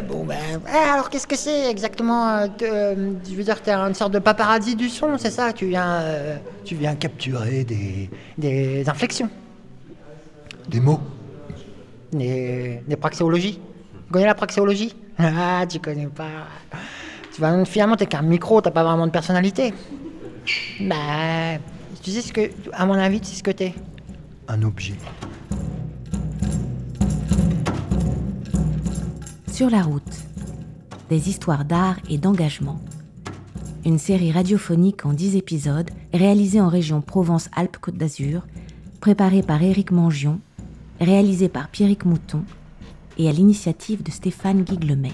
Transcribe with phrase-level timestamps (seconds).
[0.00, 0.36] Ouais, bon, ben.
[0.66, 4.74] alors, qu'est-ce que c'est exactement euh, euh, Je veux dire, t'es une sorte de paparazzi
[4.76, 5.52] du son, c'est ça?
[5.52, 6.00] Tu viens.
[6.00, 8.08] euh, tu viens capturer des.
[8.38, 9.28] des inflexions,
[10.68, 11.00] Des mots.
[12.12, 13.60] des, des praxéologies.
[14.06, 14.94] Tu connais la praxéologie?
[15.22, 16.46] Ah, tu connais pas.
[17.34, 19.74] Tu vas, finalement, t'es qu'un micro, t'as pas vraiment de personnalité.
[20.80, 21.58] Bah.
[22.02, 22.50] Tu sais ce que.
[22.72, 23.74] À mon avis, tu sais ce que t'es.
[24.48, 24.94] Un objet.
[29.60, 30.16] Sur la route,
[31.10, 32.80] des histoires d'art et d'engagement.
[33.84, 38.46] Une série radiophonique en 10 épisodes réalisée en région Provence-Alpes-Côte d'Azur,
[39.02, 40.40] préparée par Éric Mangion,
[40.98, 42.42] réalisée par Pierrick Mouton
[43.18, 45.12] et à l'initiative de Stéphane Guiglemet.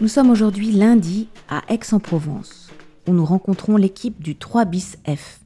[0.00, 2.70] Nous sommes aujourd'hui lundi à Aix-en-Provence,
[3.06, 5.41] où nous rencontrons l'équipe du 3 bis F,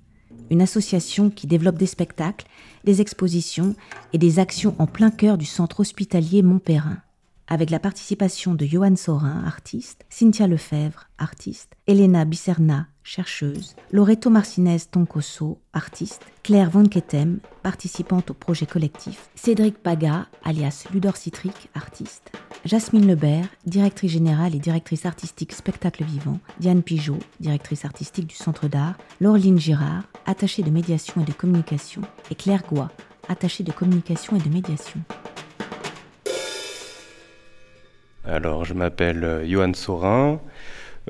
[0.51, 2.47] une association qui développe des spectacles,
[2.85, 3.75] des expositions
[4.13, 6.99] et des actions en plein cœur du centre hospitalier Montperrin,
[7.49, 14.81] avec la participation de Johan Sorin, artiste, Cynthia Lefebvre, artiste, Elena Bisserna, chercheuse, Loreto Marcinez
[14.91, 22.33] Toncoso, artiste, Claire Van Ketem, participante au projet collectif, Cédric Paga, alias Ludor Citric, artiste,
[22.65, 28.67] Jasmine Lebert, directrice générale et directrice artistique spectacle vivant, Diane Pigeot, directrice artistique du Centre
[28.67, 32.91] d'art, Laureline Girard, attachée de médiation et de communication, et Claire Goua,
[33.29, 35.01] attachée de communication et de médiation.
[38.25, 40.41] Alors, je m'appelle euh, Johan Sorin.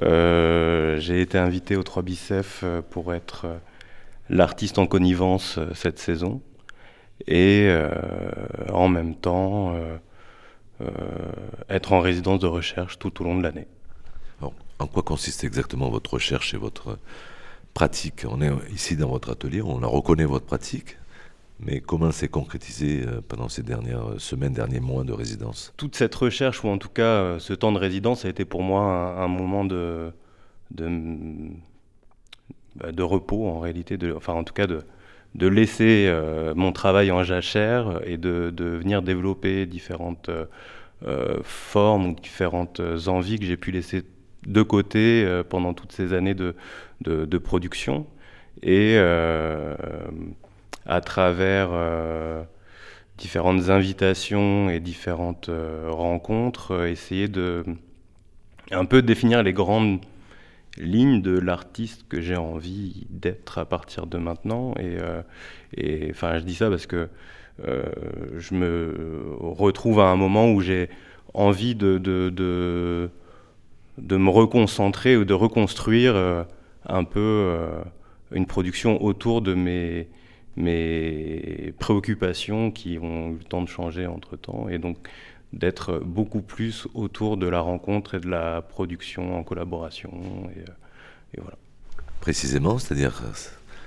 [0.03, 3.47] Euh, J'ai été invité au 3 Bicef euh, pour être
[4.29, 6.43] l'artiste en connivence cette saison.
[7.27, 7.75] Et
[8.71, 9.75] en même temps,
[11.69, 13.67] être en résidence de recherche tout au long de l'année.
[14.79, 16.99] En quoi consiste exactement votre recherche et votre
[17.73, 18.27] pratique?
[18.29, 20.99] On est ici dans votre atelier, on la reconnaît votre pratique,
[21.61, 25.73] mais comment s'est concrétisé euh, pendant ces dernières semaines, derniers mois de résidence?
[25.79, 28.63] Toute cette recherche, ou en tout cas euh, ce temps de résidence, a été pour
[28.63, 30.13] moi un, un moment de,
[30.73, 30.91] de,
[32.75, 34.83] bah, de repos en réalité, de, enfin en tout cas de,
[35.37, 40.31] de laisser euh, mon travail en jachère et de, venir développer différentes
[41.07, 44.03] euh, formes ou différentes envies que j'ai pu laisser
[44.47, 46.55] de côté euh, pendant toutes ces années de,
[47.03, 48.07] de, production.
[48.63, 48.97] Et
[50.87, 51.69] à travers
[53.19, 55.51] différentes invitations et différentes
[55.87, 57.65] rencontres, essayer de
[58.71, 60.01] un peu définir les grandes
[60.79, 64.75] lignes de l'artiste que j'ai envie d'être à partir de maintenant.
[64.79, 65.23] Et, euh,
[66.11, 67.09] enfin, je dis ça parce que
[67.67, 67.85] euh,
[68.37, 68.95] je me
[69.41, 70.89] retrouve à un moment où j'ai
[71.35, 73.11] envie de, de, de,
[73.99, 76.45] de me reconcentrer ou de reconstruire euh,
[76.87, 77.83] un peu euh,
[78.33, 80.09] une production autour de mes,
[80.57, 84.69] mes préoccupations qui ont eu le temps de changer entre temps.
[84.69, 84.97] Et donc,
[85.53, 90.11] d'être beaucoup plus autour de la rencontre et de la production en collaboration.
[90.55, 90.73] Et, euh,
[91.35, 91.57] et voilà.
[92.21, 93.23] Précisément, c'est-à-dire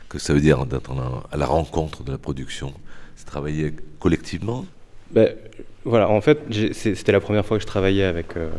[0.07, 0.91] que ça veut dire d'être
[1.31, 2.73] à la rencontre de la production,
[3.15, 4.65] c'est travailler collectivement?
[5.11, 5.35] Ben,
[5.83, 6.39] voilà, en fait,
[6.73, 8.49] c'était la première fois que je travaillais avec euh,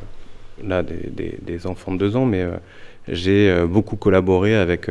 [0.62, 2.56] là, des, des- des enfants de deux ans, mais euh,
[3.09, 4.88] j'ai euh, beaucoup collaboré avec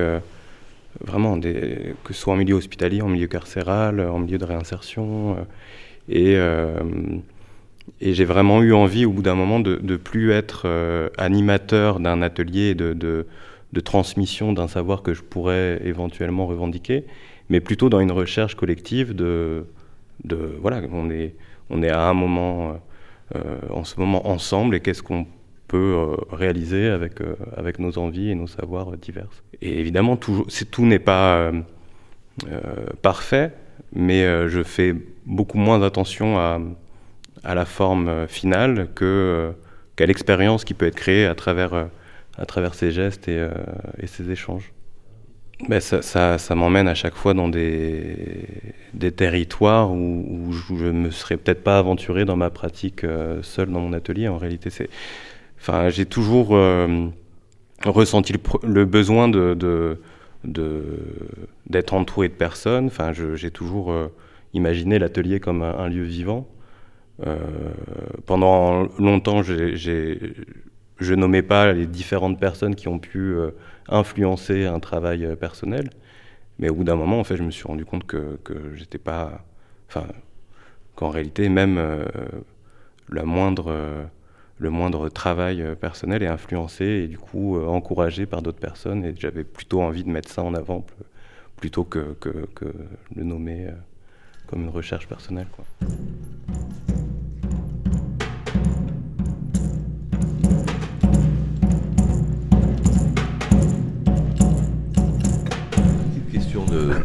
[1.02, 5.38] vraiment, des, que ce soit en milieu hospitalier, en milieu carcéral, en milieu de réinsertion.
[6.10, 6.36] et
[8.02, 12.00] et j'ai vraiment eu envie, au bout d'un moment, de, de plus être euh, animateur
[12.00, 13.26] d'un atelier de,
[13.84, 17.06] transmission d'un savoir que je pourrais éventuellement revendiquer,
[17.50, 19.66] mais plutôt dans une recherche collective de,
[20.62, 21.36] voilà, on est,
[21.70, 22.80] on est à un moment,
[23.36, 23.40] euh,
[23.70, 25.26] en ce moment ensemble, et qu'est-ce qu'on
[25.68, 29.30] peut euh, réaliser avec, euh, avec nos envies et nos savoirs euh, divers.
[29.62, 30.18] Et évidemment,
[30.48, 31.62] c'est- tout n'est pas euh,
[32.52, 32.60] euh,
[33.02, 33.52] parfait,
[33.94, 34.96] mais euh, je fais
[35.26, 36.60] beaucoup moins attention à,
[37.44, 39.52] à la forme euh, finale euh,
[39.96, 41.86] qu'à l'expérience qui peut être créée à travers, euh,
[42.38, 43.48] à travers ces gestes et,
[44.06, 44.72] ces échanges.
[45.68, 48.48] Ben, ça, ça, ça m'emmène à chaque fois dans des,
[48.94, 53.06] des territoires où, je ne me serais peut-être pas aventuré dans ma pratique
[53.42, 54.30] seul dans mon atelier.
[54.30, 54.70] En réalité,
[55.60, 56.58] enfin, j'ai toujours
[57.86, 58.34] ressenti
[58.64, 59.54] le, besoin de,
[60.46, 61.00] de,
[61.68, 62.86] d'être entouré de personnes.
[62.86, 63.94] Enfin, j'ai toujours
[64.54, 66.48] imaginé l'atelier comme un lieu vivant.
[67.26, 67.38] Euh,
[68.26, 73.52] pendant longtemps, je nommais pas les différentes personnes qui ont pu euh,
[73.88, 75.90] influencer un travail euh, personnel.
[76.60, 78.98] Mais au bout d'un moment, en fait, je me suis rendu compte que, que j'étais
[78.98, 79.44] pas.
[79.88, 80.08] Enfin,
[80.96, 81.80] qu'en réalité, même
[83.08, 89.06] le moindre travail personnel est influencé et du coup encouragé par d'autres personnes.
[89.06, 90.86] Et j'avais plutôt envie de mettre ça en avant
[91.56, 92.74] plutôt que, que,
[93.16, 93.70] le nommer
[94.48, 95.48] comme une recherche personnelle.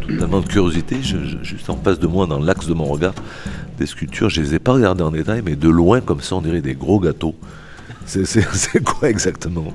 [0.07, 3.15] Totalement de curiosité, juste en face de moi, dans l'axe de mon regard,
[3.79, 6.41] des sculptures, je les ai pas regardées en détail, mais de loin, comme ça, on
[6.41, 7.35] dirait des gros gâteaux.
[8.07, 9.73] C'est quoi exactement?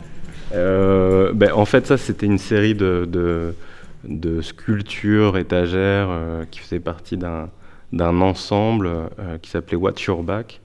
[0.53, 3.53] Euh, ben, En fait, ça, c'était une série de,
[4.41, 10.61] sculptures étagères euh, qui faisaient partie d'un ensemble euh, qui s'appelait Watch Your Back.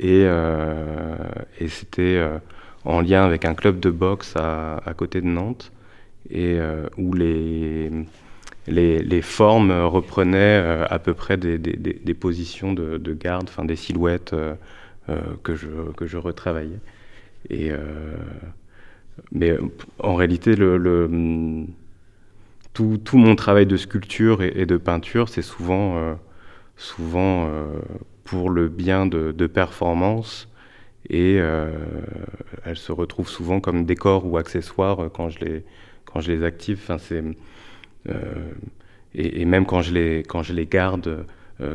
[0.00, 2.20] Et, et c'était
[2.84, 5.70] en lien avec un club de boxe à, à côté de Nantes,
[6.30, 6.58] et
[6.96, 7.92] où les
[8.66, 14.34] les, formes reprenaient à peu près des, positions de, garde, enfin des silhouettes
[15.42, 16.80] que, je, que je retravaillais.
[17.50, 17.78] Et, euh,
[19.32, 19.56] mais
[19.98, 20.54] en réalité,
[22.72, 26.14] tout, tout, mon travail de sculpture et, de peinture, c'est souvent, euh,
[26.76, 27.66] souvent euh,
[28.24, 30.48] pour le bien de, performance
[31.10, 35.64] et elles se retrouvent souvent comme décors ou accessoires quand je les,
[36.06, 36.80] quand je les active.
[36.82, 36.96] Enfin,
[39.14, 41.26] et, et, même quand je les, quand je les garde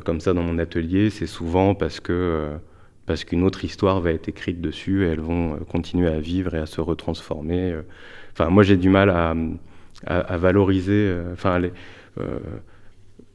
[0.06, 2.60] comme ça dans mon atelier, c'est souvent parce que
[3.10, 6.54] parce qu'une autre histoire va être écrite dessus et elles vont euh, continuer à vivre
[6.54, 7.72] et à se retransformer.
[7.72, 7.82] Euh.
[8.34, 9.34] Enfin, moi, j'ai du mal à,
[10.06, 11.08] à, valoriser.
[11.08, 11.60] Euh, enfin,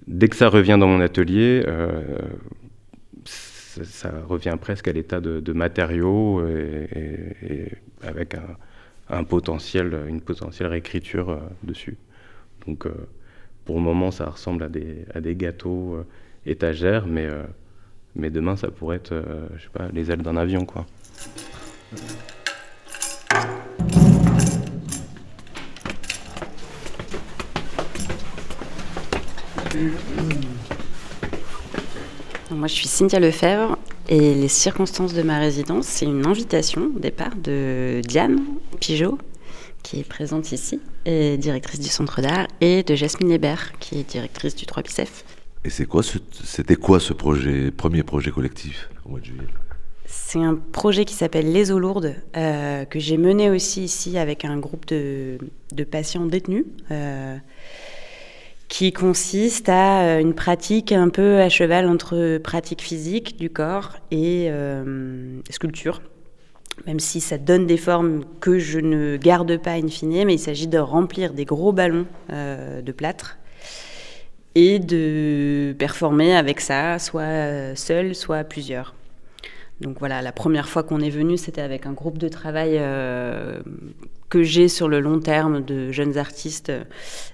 [0.06, 1.64] dès que ça revient dans mon atelier,
[3.24, 8.36] ça, revient presque à l'état de, matériaux et, avec
[9.08, 11.96] un, potentiel, une potentielle réécriture dessus.
[12.66, 12.86] Donc,
[13.64, 15.98] pour le moment, ça ressemble à des, des gâteaux
[16.46, 17.28] étagères, mais
[18.16, 20.86] mais demain, ça pourrait être, euh, je sais pas, les ailes d'un avion, quoi.
[32.50, 33.76] moi, je suis Cynthia Lefebvre
[34.08, 38.38] et les circonstances de ma résidence, c'est une invitation au départ de Diane
[38.80, 39.18] Pigeot,
[39.84, 44.10] qui est présente ici, et directrice du Centre d'art, et de Jasmine Hébert, qui est
[44.10, 45.24] directrice du 3 bicef.
[45.64, 49.46] Et c'est quoi c'était quoi ce projet, premier projet collectif au mois de juillet?
[50.06, 54.44] C'est un projet qui s'appelle Les eaux lourdes, euh, que j'ai mené aussi ici avec
[54.44, 55.38] un groupe de,
[55.90, 57.36] patients détenus, euh,
[58.68, 63.92] qui consiste à euh, une pratique un peu à cheval entre pratique physique du corps
[64.10, 64.50] et
[65.50, 66.00] sculpture
[66.86, 70.66] même si ça donne des formes que je ne garde pas in mais il s'agit
[70.66, 73.38] de remplir des gros ballons de plâtre
[74.54, 78.94] et de performer avec ça, soit seul, soit plusieurs.
[79.80, 83.60] Donc voilà, la première fois qu'on est venu, c'était avec un groupe de travail euh,
[84.28, 86.72] que j'ai sur le long terme de jeunes artistes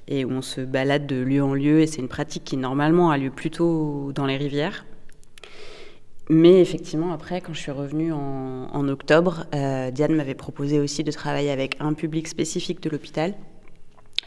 [0.08, 3.10] et où on se balade de lieu en lieu et c'est une pratique qui normalement
[3.10, 4.86] a lieu plutôt dans les rivières.
[6.32, 11.10] Mais effectivement, après, quand je suis revenue en, octobre, euh, Diane m'avait proposé aussi de
[11.10, 13.34] travailler avec un public spécifique de l'hôpital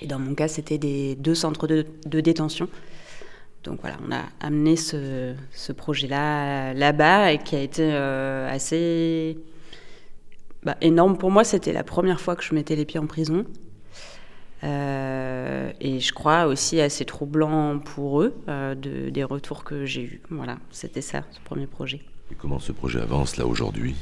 [0.02, 1.86] et dans mon cas, c'était des deux centres de,
[2.20, 2.68] détention.
[3.64, 5.34] Donc voilà, on a amené ce,
[5.72, 9.38] projet-là là-bas et qui a été euh, assez
[10.64, 11.46] bah, énorme pour moi.
[11.46, 13.46] C'était la première fois que je mettais les pieds en prison.
[14.64, 20.04] Euh, et je crois aussi assez troublant pour eux euh, de, des retours que j'ai
[20.04, 20.22] eus.
[20.30, 22.00] Voilà, c'était ça, ce premier projet.
[22.32, 23.96] Et comment ce projet avance là aujourd'hui?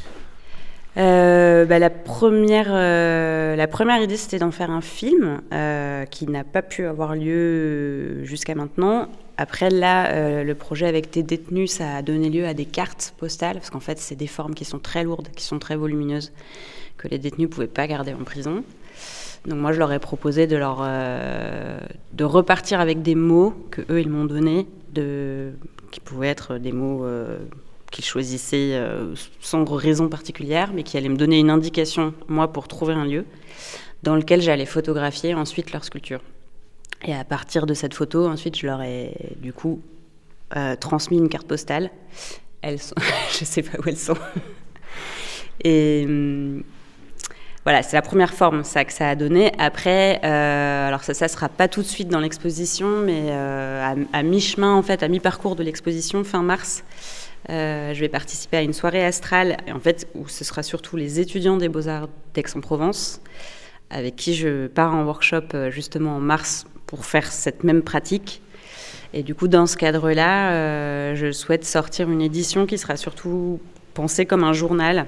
[0.98, 6.27] Euh, bah, la, première, euh, la première idée, c'était d'en faire un film euh, qui
[6.27, 9.08] n'a pas pu avoir lieu jusqu'à maintenant.
[9.38, 13.56] Après, là, le projet avec tes détenus, ça a donné lieu à des cartes postales,
[13.56, 16.32] parce qu'en fait, c'est des formes qui sont très lourdes, qui sont très volumineuses,
[16.98, 18.63] que les détenus ne pouvaient pas garder en prison.
[19.45, 20.88] Donc moi, je leur ai proposé de, leur,
[22.13, 27.05] de repartir avec des mots que eux, ils m'ont donnés, qui pouvaient être des mots
[27.91, 32.67] qu'ils choisissaient euh, sans raison particulière, mais qui allaient me donner une indication, moi, pour
[32.67, 33.25] trouver un lieu
[34.01, 36.21] dans lequel j'allais photographier ensuite leur sculpture.
[37.03, 39.81] Et à partir de cette photo, ensuite, je leur ai du coup
[40.55, 41.91] euh, transmis une carte postale.
[42.62, 42.79] Elles
[43.39, 44.17] je sais pas où elles sont.
[45.63, 46.63] Et hum,
[47.63, 49.51] voilà, c'est la première forme que ça a donné.
[49.60, 54.24] Après, euh, alors ça, ça sera pas tout de suite dans l'exposition, mais à, à
[54.24, 56.84] mi-chemin en fait, à mi-parcours de l'exposition, fin mars,
[57.50, 61.20] euh, je vais participer à une soirée astrale, en fait, où ce sera surtout les
[61.20, 63.22] étudiants des Beaux-Arts d'Aix-en-Provence,
[63.89, 68.41] avec qui je pars en workshop euh, justement en mars pour faire cette même pratique.
[69.13, 73.60] Et du coup, dans ce cadre-là, euh, je souhaite sortir une édition qui sera surtout
[73.94, 75.08] pensée comme un journal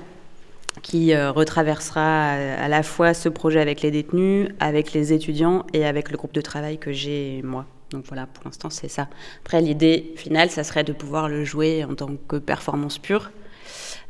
[0.82, 6.12] qui retraversera à, la fois ce projet avec les détenus, avec les étudiants et avec
[6.12, 7.66] le groupe de travail que j'ai moi.
[7.94, 9.08] Donc voilà, pour l'instant, c'est ça.
[9.42, 13.32] Après, l'idée finale, ça serait de pouvoir le jouer en tant que performance pure.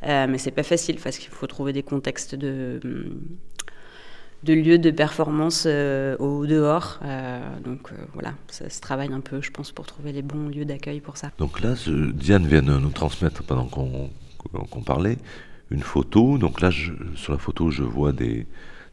[0.03, 2.79] Euh, mais c'est pas facile parce qu'il faut trouver des contextes de,
[4.43, 6.99] de lieux de performance euh, au dehors.
[7.03, 10.65] Euh, donc voilà, ça se travaille un peu, je pense, pour trouver les bons lieux
[10.65, 11.31] d'accueil pour ça.
[11.37, 15.17] Donc là, Diane vient de nous transmettre pendant qu'on parlait
[15.73, 16.37] une photo.
[16.37, 16.69] Donc là,
[17.15, 18.45] sur la photo, je vois des,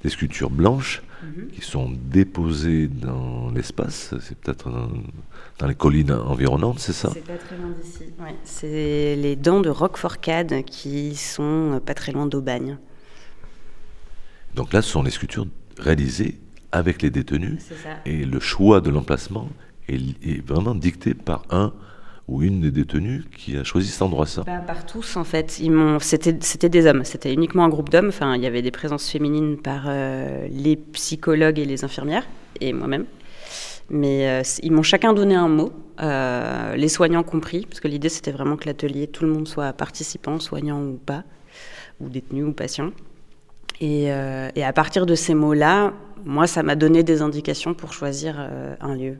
[0.03, 1.49] des sculptures blanches mhm.
[1.49, 4.15] qui sont déposées dans l'espace.
[4.21, 4.71] C'est peut-être
[5.59, 7.11] dans, les collines environnantes, c'est ça?
[7.13, 8.05] C'est pas très loin d'ici.
[8.45, 12.79] C'est les dents de Roqueforcade qui sont pas très loin d'Aubagne.
[14.55, 15.47] Donc là, ce sont les sculptures
[15.79, 16.39] réalisées
[16.73, 17.63] avec les détenus.
[18.07, 19.49] Et le choix de l'emplacement
[19.89, 21.73] est, vraiment dicté par un
[22.31, 25.61] ou une des détenues qui a choisi cet endroit ça bah, Par tous en fait.
[26.01, 28.09] C'était, des hommes, c'était uniquement un groupe d'hommes.
[28.09, 32.27] Enfin, il y avait des présences féminines par euh, les psychologues et les infirmières
[32.61, 33.05] et moi-même.
[33.91, 38.09] Mais euh, ils m'ont chacun donné un mot, euh, les soignants compris, parce que l'idée
[38.09, 41.25] c'était vraiment que l'atelier, tout le monde soit participant, soignant ou pas,
[42.01, 42.93] ou détenu ou patient.
[43.81, 45.95] Et à partir de ces mots-là,
[46.27, 48.39] moi, ça m'a donné des indications pour choisir
[48.79, 49.17] un lieu.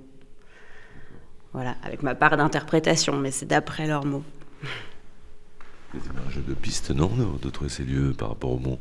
[1.53, 4.23] Voilà, avec ma part d'interprétation, mais c'est d'après leurs mots.
[5.93, 7.11] C'est un jeu de piste, non,
[7.43, 8.79] de trouver ces lieux par rapport aux mots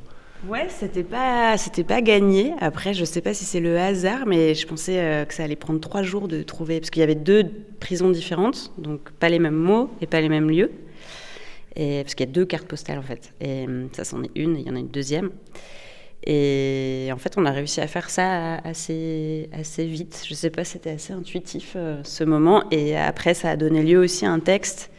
[0.47, 2.53] Ouais, c'était pas, c'était pas gagné.
[2.61, 5.57] Après, je sais pas si c'est le hasard, mais je pensais euh, que ça allait
[5.57, 7.43] prendre trois jours de trouver, parce qu'il y avait deux
[7.81, 10.71] prisons différentes, donc pas les mêmes mots et pas les mêmes lieux.
[11.75, 13.33] Et, parce qu'il y a deux cartes postales en fait.
[13.41, 15.31] Et hum, ça, c'en est une, et il y en a une deuxième.
[16.25, 20.23] Et en fait, on a réussi à faire ça assez, assez vite.
[20.27, 22.63] Je ne sais pas, c'était assez intuitif euh, ce moment.
[22.71, 24.91] Et après, ça a donné lieu aussi à un texte.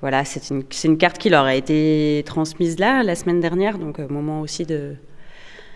[0.00, 4.00] Voilà, c'est une, une, carte qui leur a été transmise là, la semaine dernière, donc
[4.00, 4.96] euh, moment aussi de...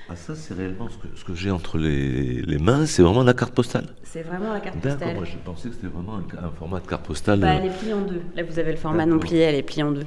[0.08, 3.22] Ah ça, c'est réellement ce que, ce que j'ai entre les, les mains, c'est vraiment
[3.22, 4.98] la carte postale C'est vraiment la carte postale.
[4.98, 7.38] D'accord, moi je pensais que c'était vraiment un, format de carte postale.
[7.38, 8.20] Bah, elle est pliée en deux.
[8.34, 10.06] Là, vous avez le format non plié, elle est pliée en deux.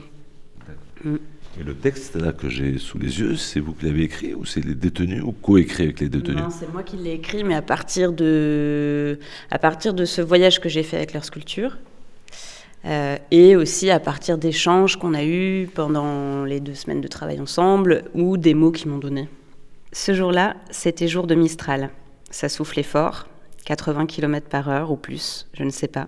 [0.67, 1.13] D'accord.
[1.13, 1.17] Mm.
[1.57, 4.63] Le texte là que j'ai sous les yeux, c'est vous qui l'avez écrit ou c'est
[4.63, 7.61] les détenus ou co-écrit avec les détenus Non, c'est moi qui l'ai écrit, mais à
[7.61, 9.19] partir de,
[9.51, 11.77] à partir de ce voyage que j'ai fait avec leur sculpture.
[12.85, 17.41] Euh, et aussi à partir d'échanges qu'on a eus pendant les deux semaines de travail
[17.41, 19.27] ensemble ou des mots qu'ils m'ont donnés.
[19.91, 21.89] Ce jour-là, c'était jour de Mistral.
[22.29, 23.27] Ça soufflait fort,
[23.65, 26.07] 80 km par heure ou plus, je ne sais pas.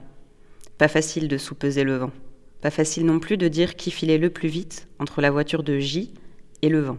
[0.77, 2.11] Pas facile de sous-peser le vent.
[2.61, 5.79] Pas facile non plus de dire qui filait le plus vite entre la voiture de
[5.79, 6.13] J
[6.61, 6.97] et le vent.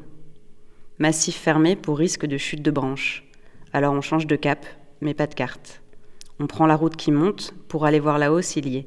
[0.99, 3.25] Massif fermé pour risque de chute de branche.
[3.73, 4.67] Alors on change de cap,
[5.01, 5.81] mais pas de carte.
[6.41, 8.87] On prend la route qui monte pour aller voir là-haut s'il y est.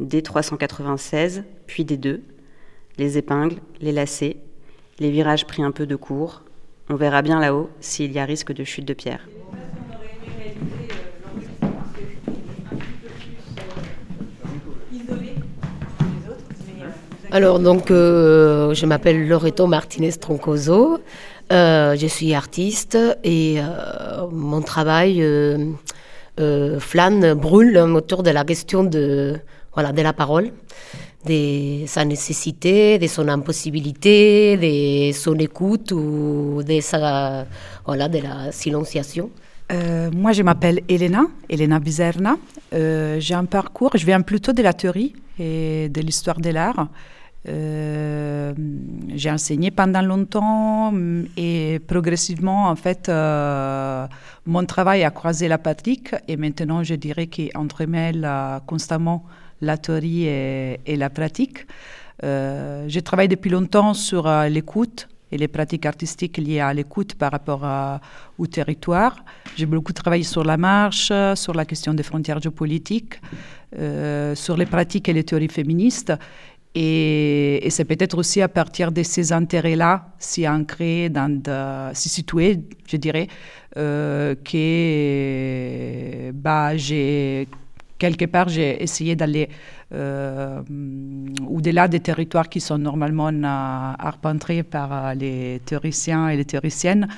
[0.00, 2.20] D396, puis D2.
[2.96, 4.38] Les épingles, les lacets,
[4.98, 6.42] les virages pris un peu de cours.
[6.88, 9.28] On verra bien là-haut s'il y a risque de chute de pierre.
[17.30, 20.98] Alors, donc, euh, je m'appelle Loreto Martinez Troncoso.
[21.52, 25.22] Euh, je suis artiste et euh, mon travail
[26.78, 29.38] flâne, brûle autour de la question de,
[29.74, 30.52] voilà, de la parole,
[31.26, 37.44] de sa nécessité, de son impossibilité, de son écoute ou de, sa,
[37.84, 39.28] voilà, de la silenciation.
[40.14, 42.36] moi, je m'appelle Elena, Elena Bizerna.
[42.72, 46.88] J'ai un parcours, je viens plutôt de la théorie et de l'histoire de l'art.
[47.48, 48.52] Euh,
[49.14, 54.06] j'ai enseigné pendant longtemps mm, et progressivement, en fait, euh,
[54.46, 59.24] mon travail a croisé la pratique et maintenant, je dirais qu'entremêle euh, constamment
[59.60, 61.66] la théorie et, la pratique.
[62.22, 67.32] Euh, je travaille depuis longtemps sur l'écoute et les pratiques artistiques liées à l'écoute par
[67.32, 67.66] rapport
[68.38, 69.16] au territoire.
[69.56, 73.20] J'ai beaucoup travaillé sur la marche, sur la question des frontières géopolitiques,
[74.34, 76.12] sur les pratiques et les théories féministes.
[76.74, 81.10] Et, c'est peut-être aussi à partir de ces intérêts-là, si ancrés,
[81.92, 83.28] si situés, je dirais,
[83.76, 87.48] euh, que bah, j'ai
[87.98, 89.48] quelque part j'ai essayé d'aller
[89.92, 90.62] euh,
[91.48, 93.30] au-delà des territoires qui sont normalement
[93.98, 97.08] arpentés par les théoriciens et les théoriciennes,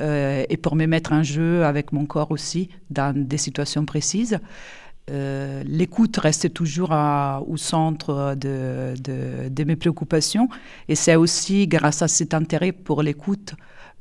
[0.00, 4.38] euh, et pour me mettre en jeu avec mon corps aussi dans des situations précises.
[5.10, 6.94] Euh, l'écoute reste toujours
[7.46, 10.48] au centre de, mes préoccupations.
[10.88, 13.54] Et c'est aussi grâce à cet intérêt pour l'écoute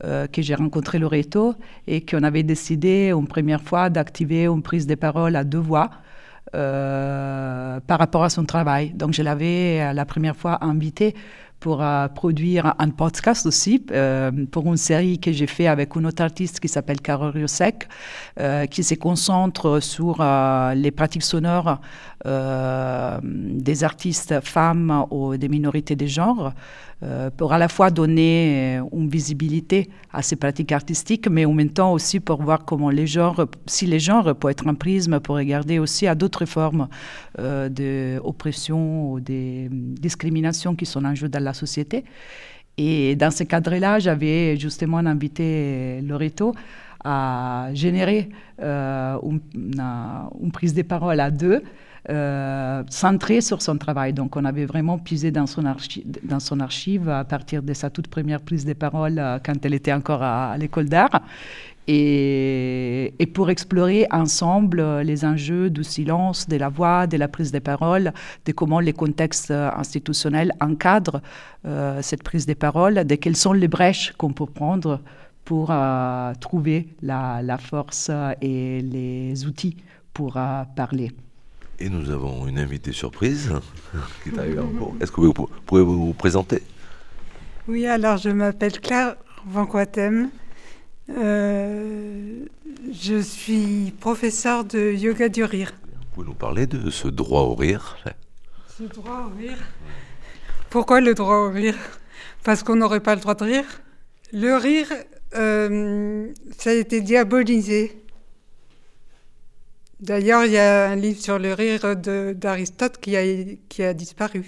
[0.03, 1.55] euh, que j'ai rencontré Loreto
[1.87, 5.89] et qu'on avait décidé une première fois d'activer une prise de parole à deux voix.
[6.55, 8.89] Euh, par rapport à son travail.
[8.95, 11.13] Donc je l'avais la première fois invité
[11.59, 11.83] pour
[12.15, 13.85] produire un podcast aussi
[14.51, 17.87] pour une série que j'ai fait avec une autre artiste qui s'appelle Carole Riosec,
[18.71, 20.23] qui se concentre sur
[20.75, 21.79] les pratiques sonores
[22.25, 26.53] des artistes femmes ou des minorités de genre.
[27.01, 31.53] Euh, pour à la fois donner euh, une visibilité à ces pratiques artistiques, mais en
[31.53, 35.21] même temps aussi pour voir comment les genres, si les genres peuvent être un prisme
[35.21, 36.89] pour regarder aussi à d'autres formes
[37.39, 42.03] euh, d'oppression ou de discrimination qui sont en jeu dans la société.
[42.77, 46.53] Et dans ce cadre-là, j'avais justement invité Loreto
[47.03, 48.29] à générer
[48.61, 51.63] une, une, prise de parole à deux
[52.09, 54.13] euh, centré sur son travail.
[54.13, 58.65] Donc, on avait vraiment puisé dans son, archive à partir de sa toute première prise
[58.65, 61.21] de parole euh, quand elle était encore à, l'école d'art.
[61.87, 67.51] Et, pour explorer ensemble euh, les enjeux du silence, de la voix, de la prise
[67.51, 68.11] de parole,
[68.45, 71.21] de comment les contextes institutionnels encadrent
[72.01, 75.01] cette prise de parole, de quelles sont les brèches qu'on peut prendre
[75.45, 75.73] pour
[76.39, 78.09] trouver la, force
[78.41, 79.75] et les outils
[80.13, 80.39] pour
[80.75, 81.11] parler.
[81.81, 83.51] Et nous avons une invitée surprise
[84.23, 84.95] qui est arrivée en cours.
[84.99, 86.61] Est-ce que vous pouvez vous présenter?
[87.67, 89.67] Oui, alors je m'appelle Claire Van
[91.09, 92.45] Euh,
[92.91, 95.71] je suis professeure de yoga du rire.
[95.83, 97.97] Vous pouvez nous parler de ce droit au rire?
[98.77, 99.57] Ce droit au rire?
[100.69, 101.77] Pourquoi le droit au rire?
[102.43, 103.81] Parce qu'on n'aurait pas le droit de rire?
[104.33, 104.87] Le rire,
[105.35, 108.03] euh, ça a été diabolisé.
[109.99, 113.23] D'ailleurs, il y a un livre sur le rire d'Aristote qui a,
[113.67, 114.45] qui a disparu.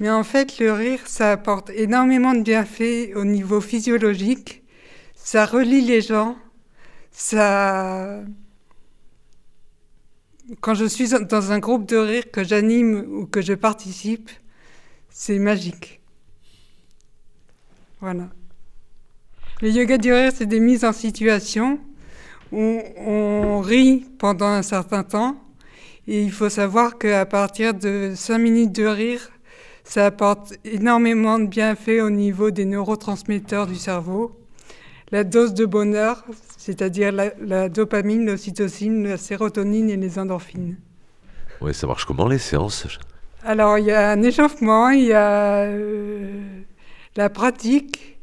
[0.00, 4.62] Mais en fait, le rire, ça apporte énormément de bienfaits au niveau physiologique.
[5.14, 6.36] Ça relie les gens.
[7.12, 8.22] Ça.
[10.60, 14.30] Quand je suis dans un groupe de rire que j'anime ou que je participe,
[15.10, 16.00] c'est magique.
[18.00, 18.28] Voilà.
[19.60, 21.78] Le yoga du rire, c'est des mises en situation
[22.54, 25.36] on, rit pendant un certain temps.
[26.06, 29.30] Et il faut savoir qu'à partir de 5 minutes de rire,
[29.84, 34.38] ça apporte énormément de bienfaits au niveau des neurotransmetteurs du cerveau.
[35.10, 36.24] La dose de bonheur,
[36.56, 40.76] c'est-à-dire la, dopamine, l'ocytocine, la sérotonine et les endorphines.
[41.60, 42.86] Oui, ça marche comment les séances?
[43.44, 46.42] Alors, il y a un échauffement, il y a euh,
[47.16, 48.18] la pratique,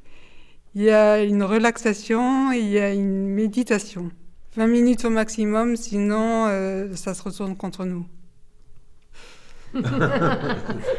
[0.73, 4.11] il y a une relaxation et il y a une méditation.
[4.55, 8.05] 20 minutes au maximum, sinon euh, ça se retourne contre nous.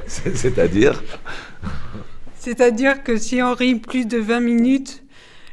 [0.06, 1.02] C'est-à-dire?
[2.38, 5.04] C'est-à-dire que si on rit plus de 20 minutes,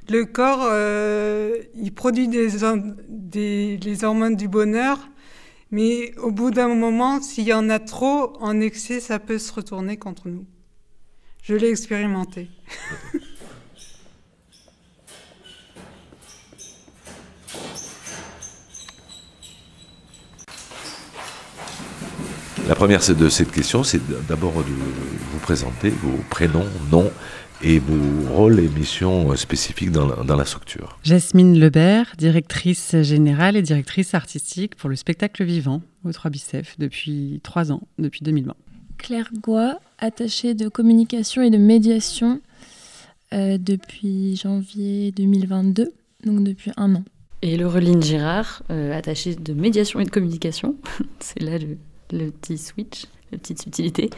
[0.09, 2.47] le corps, euh, il produit des,
[3.09, 5.09] des, les hormones du bonheur,
[5.71, 9.51] mais au bout d'un moment, s'il y en a trop en excès, ça peut se
[9.53, 10.45] retourner contre nous.
[11.43, 12.49] Je l'ai expérimenté.
[22.69, 27.11] La première de cette question, c'est d'abord de vous présenter vos prénoms, noms
[27.63, 30.99] et vos rôles et missions spécifiques dans la, structure.
[31.01, 37.39] Jasmine Lebert, directrice générale et directrice artistique pour le spectacle vivant au 3 Bicef depuis
[37.41, 38.53] trois ans, depuis 2020.
[38.99, 42.39] Claire Goua, attachée de communication et de médiation
[43.33, 45.91] euh, depuis janvier 2022,
[46.23, 47.03] donc depuis un an.
[47.41, 50.75] Et Laureline Girard, euh, attachée de médiation et de communication.
[51.19, 51.77] C'est là le,
[52.11, 54.09] le petit switch, la petite subtilité.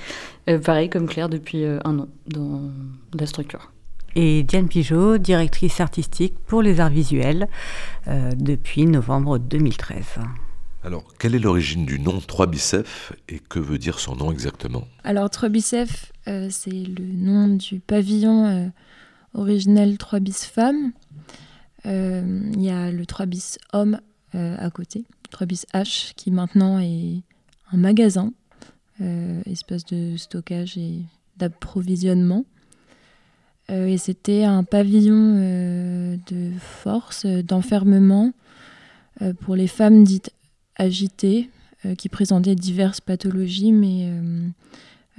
[0.50, 2.70] Euh, pareil comme Claire depuis euh, un an dans
[3.14, 3.72] la structure.
[4.16, 7.48] Et Diane Pigeot, directrice artistique pour les arts visuels
[8.08, 10.20] euh, depuis novembre 2013.
[10.84, 14.88] Alors, quelle est l'origine du nom 3 Bicef et que veut dire son nom exactement?
[15.04, 18.72] Alors, 3 Bicef, c'est le nom du pavillon
[19.36, 20.92] originel 3 bis femmes.
[21.86, 24.00] Il y a le 3 bis homme
[24.34, 27.22] à côté, 3 bis H, qui maintenant est
[27.74, 28.34] un magasin,
[29.02, 31.00] euh, espace de stockage et
[31.38, 32.46] d'approvisionnement.
[33.70, 38.34] Euh, et c'était un pavillon euh, de force, d'enfermement
[39.42, 40.32] pour les femmes dites
[40.78, 41.52] agitées,
[42.00, 44.10] qui présentaient diverses pathologies, mais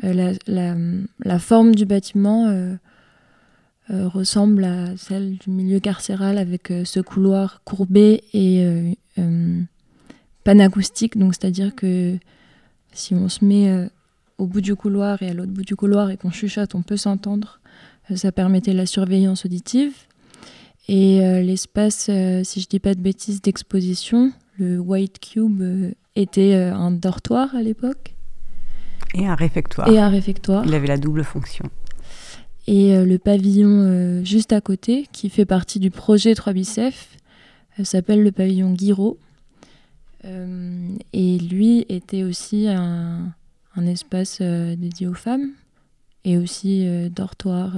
[0.02, 2.52] la, la, forme du bâtiment
[3.88, 8.96] ressemble à celle du milieu carcéral avec ce couloir courbé et
[10.42, 12.18] panacoustique, donc c'est-à-dire que
[12.92, 13.88] si on se met euh,
[14.38, 16.96] au bout du couloir et à l'autre bout du couloir et qu'on chuchote, on peut
[16.96, 17.60] s'entendre.
[18.10, 19.92] Euh, ça permettait la surveillance auditive.
[20.88, 22.10] Et euh, l'espace,
[22.44, 25.62] si je dis pas de bêtises, d'exposition, le White Cube
[26.16, 28.14] était un dortoir à l'époque.
[29.14, 29.88] Et un réfectoire.
[29.88, 30.64] Et un réfectoire.
[30.66, 31.66] Il avait la double fonction.
[32.66, 37.16] Et le pavillon juste à côté, qui fait partie du projet 3 Bicef,
[37.82, 39.18] s'appelle le pavillon Guiraud.
[40.24, 43.34] Et lui était aussi un,
[43.86, 45.50] espace dédié aux femmes
[46.24, 47.76] et aussi dortoir,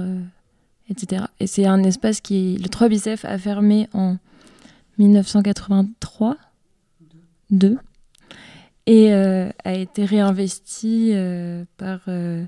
[0.89, 1.23] etc.
[1.39, 4.17] Et c'est un espace qui, le 3 Bicef a fermé en
[4.97, 6.37] 1983,
[7.51, 7.77] 2,
[8.87, 12.45] et euh, a été réinvesti euh, par euh,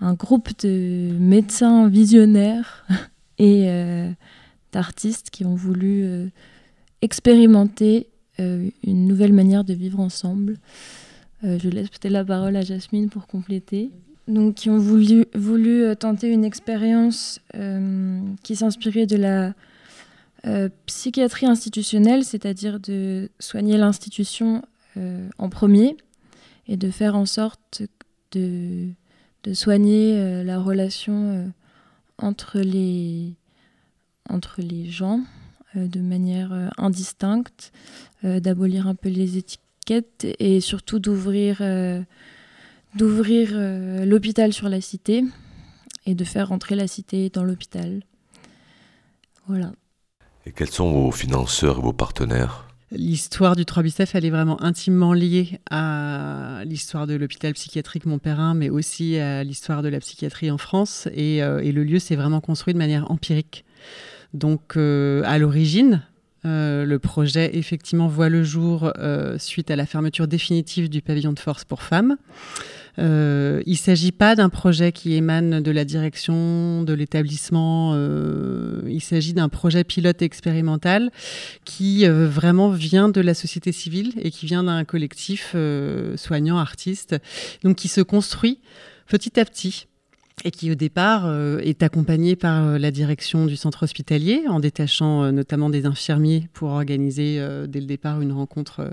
[0.00, 2.86] un groupe de médecins visionnaires
[3.38, 3.68] et
[4.72, 6.30] d'artistes qui ont voulu
[7.02, 8.08] expérimenter
[8.38, 10.58] une nouvelle manière de vivre ensemble.
[11.42, 13.90] je laisse peut-être la parole à Jasmine pour compléter.
[14.28, 17.40] Donc, qui ont voulu, voulu tenter une expérience
[18.42, 19.54] qui s'inspirait de la
[20.86, 24.62] psychiatrie institutionnelle, c'est-à-dire de soigner l'institution
[24.98, 25.96] euh, en premier
[26.66, 27.82] et de faire en sorte
[28.32, 28.88] de,
[29.52, 31.46] soigner euh, la relation euh,
[32.18, 33.34] entre les
[34.90, 35.20] gens
[35.74, 37.72] de manière indistincte,
[38.22, 41.62] d'abolir un peu les étiquettes et surtout d'ouvrir
[42.94, 43.50] d'ouvrir
[44.06, 45.24] l'hôpital sur la cité
[46.06, 48.02] et de faire entrer la cité dans l'hôpital.
[49.46, 49.72] Voilà.
[50.46, 52.68] Et quels sont vos financeurs et vos partenaires?
[52.90, 58.54] L'histoire du 3 bicef, elle est vraiment intimement liée à l'histoire de l'hôpital psychiatrique Montperrin,
[58.54, 61.06] mais aussi à l'histoire de la psychiatrie en France.
[61.12, 63.66] Et, euh, le lieu s'est vraiment construit de manière empirique.
[64.32, 66.02] Donc, euh, à l'origine,
[66.44, 68.92] euh, le projet, effectivement, voit le jour
[69.38, 72.16] suite à la fermeture définitive du pavillon de force pour femmes.
[72.98, 77.92] Euh, il ne s'agit pas d'un projet qui émane de la direction de l'établissement.
[77.94, 81.10] Euh, il s'agit d'un projet pilote expérimental
[81.64, 85.54] qui euh, vraiment vient de la société civile et qui vient d'un collectif
[86.16, 87.16] soignant, artiste,
[87.62, 88.58] donc qui se construit
[89.06, 89.87] petit à petit
[90.44, 95.70] et qui au départ est accompagné par la direction du centre hospitalier en détachant notamment
[95.70, 98.90] des infirmiers pour organiser dès le départ une rencontre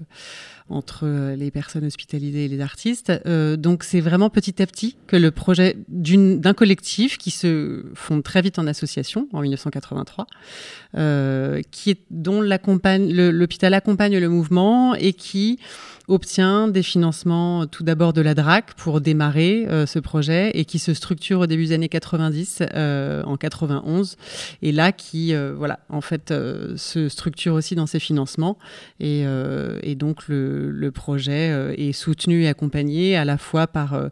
[0.69, 3.11] entre euh, les personnes hospitalisées et les artistes.
[3.25, 8.23] Euh, donc c'est vraiment petit à petit que le projet d'un collectif qui se fonde
[8.23, 10.25] très vite en association en 1983,
[10.97, 15.59] euh, qui est, dont l'hôpital accompagne le mouvement et qui
[16.07, 20.93] obtient des financements tout d'abord de la DRAC pour démarrer ce projet et qui se
[20.93, 24.17] structure au début des années 90 en 91
[24.61, 26.33] et là qui voilà en fait
[26.75, 28.57] se structure aussi dans ses financements
[28.99, 29.25] et,
[29.83, 34.09] et donc le le, projet euh, est soutenu et accompagné à la fois par euh,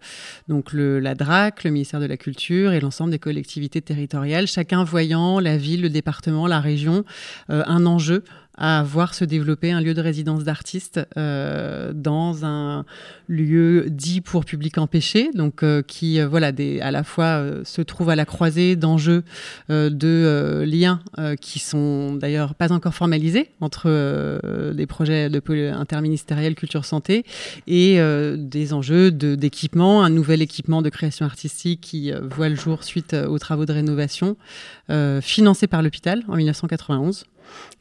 [0.47, 5.39] donc la DRAC, le ministère de la Culture et l'ensemble des collectivités territoriales, chacun voyant
[5.39, 7.03] la ville, le département, la région,
[7.49, 8.23] euh, un enjeu
[8.55, 12.85] à voir se développer un lieu de résidence d'artistes euh, dans un
[13.27, 17.81] lieu dit pour public empêché, donc euh, qui euh, voilà des, à la fois se
[17.81, 19.23] trouve à la croisée d'enjeux
[19.69, 20.99] de liens
[21.41, 25.41] qui sont d'ailleurs pas encore formalisés entre des projets de
[25.73, 27.25] interministériels culture santé
[27.67, 27.99] et
[28.37, 33.39] des enjeux d'équipement, un nouvel équipement de création artistique qui voit le jour suite aux
[33.39, 34.37] travaux de rénovation
[35.21, 37.25] financés par l'hôpital en 1991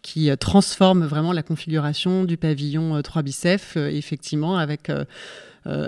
[0.02, 4.90] qui euh, transforme vraiment la configuration du pavillon 3 euh, bicef, euh, effectivement, avec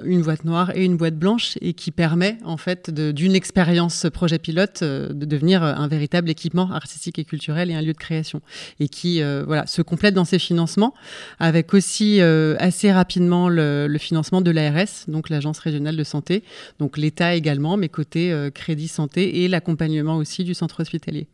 [0.04, 4.38] une boîte noire et une boîte blanche, et qui permet, en fait, d'une expérience projet
[4.38, 8.40] pilote, de devenir un véritable équipement artistique et culturel et un lieu de création,
[8.78, 10.94] et qui voilà, se complète dans ses financements,
[11.40, 16.44] avec aussi assez rapidement le, le financement de l'ARS, donc l'Agence régionale de santé,
[16.78, 21.26] donc l'État également, mais côté Crédit Santé, et l'accompagnement aussi du centre hospitalier.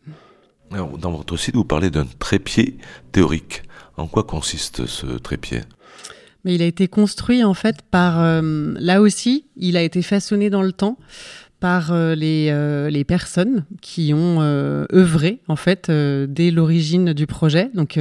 [0.70, 2.78] Dans votre site, vous parlez d'un trépied
[3.12, 3.62] théorique.
[3.96, 5.62] En quoi consiste ce trépied?
[6.44, 10.48] Mais il a été construit en fait par, euh, là aussi, il a été façonné
[10.48, 10.96] dans le temps
[11.60, 17.70] par euh, les, euh, les, personnes qui ont œuvré en fait dès l'origine du projet.
[17.74, 17.98] Donc,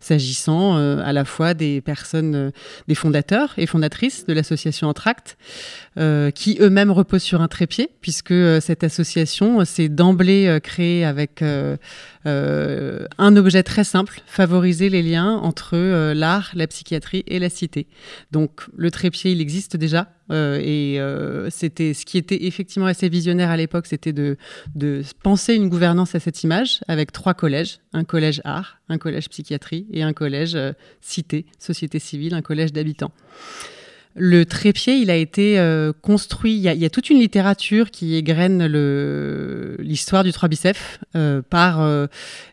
[0.00, 2.52] s'agissant à la fois des personnes,
[2.88, 5.36] des fondateurs et fondatrices de l'association Entracte,
[5.96, 11.04] euh, qui eux-mêmes reposent sur un trépied, puisque euh, cette association euh, s'est d'emblée créée
[11.04, 11.44] avec
[12.24, 17.86] un objet très simple, favoriser les liens entre l'art, la psychiatrie et la cité.
[18.32, 20.98] Donc le trépied, il existe déjà, et
[21.50, 24.36] c'était ce qui était effectivement assez visionnaire à l'époque, c'était de,
[25.22, 29.86] penser une gouvernance à cette image avec trois collèges un collège art, un collège psychiatrie
[29.92, 30.58] et un collège
[31.00, 33.12] cité, société civile, un collège d'habitants.
[34.16, 36.54] Le trépied, il a été euh, construit.
[36.54, 38.64] Il y, a, toute une littérature qui égrène
[39.80, 42.06] l'histoire du 3 bicef euh, par euh,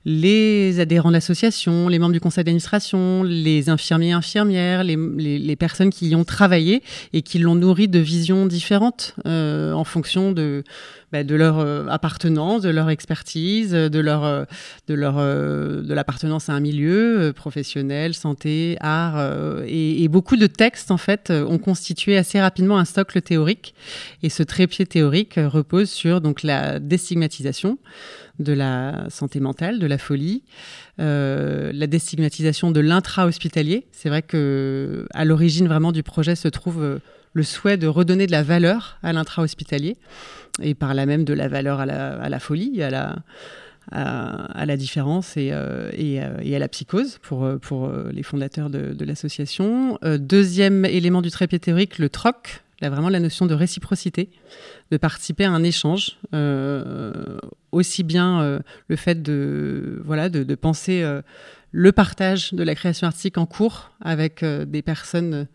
[0.04, 5.38] les adhérents de l'association, les membres du conseil d'administration, les infirmiers et infirmières, les, les,
[5.38, 6.82] les, personnes qui y ont travaillé
[7.14, 10.64] et qui l'ont nourri de visions différentes euh, en fonction de
[11.12, 14.46] bah, de leur euh, appartenance, de leur expertise, de leur, euh,
[14.88, 19.22] de leur, euh, de l'appartenance à un milieu professionnel, santé, art,
[19.66, 23.74] et, et, beaucoup de textes en fait ont constitué assez rapidement un socle théorique.
[24.24, 27.78] Et ce trépied théorique repose sur donc la déstigmatisation
[28.40, 30.44] de la santé mentale, de la folie,
[31.00, 33.88] euh, la déstigmatisation de l'intra-hospitalier.
[33.92, 37.00] C'est vrai que à l'origine vraiment du projet se trouve
[37.34, 39.98] le souhait de redonner de la valeur à l'intra-hospitalier
[40.62, 42.90] et par là même de la valeur à la, folie, à
[44.66, 49.98] la, différence et, euh, euh, et, à la psychose pour, euh, les fondateurs de, l'association.
[50.04, 54.30] Deuxième élément du trépied théorique, le troc, là, vraiment la notion de réciprocité,
[54.92, 56.18] de participer à un échange,
[57.72, 61.06] aussi bien le fait de, voilà, de penser
[61.74, 65.48] le partage de la création artistique en cours avec des personnes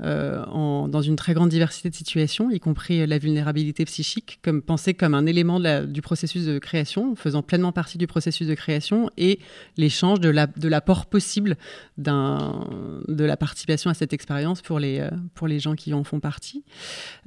[0.00, 0.44] euh,
[0.86, 5.14] dans une très grande diversité de situations, y compris la vulnérabilité psychique, comme pensée comme
[5.14, 9.40] un élément du processus de création, faisant pleinement partie du processus de création, et
[9.76, 10.28] l'échange de
[10.68, 11.56] l'apport la, possible
[11.96, 16.64] de la participation à cette expérience pour les, euh, gens qui en font partie.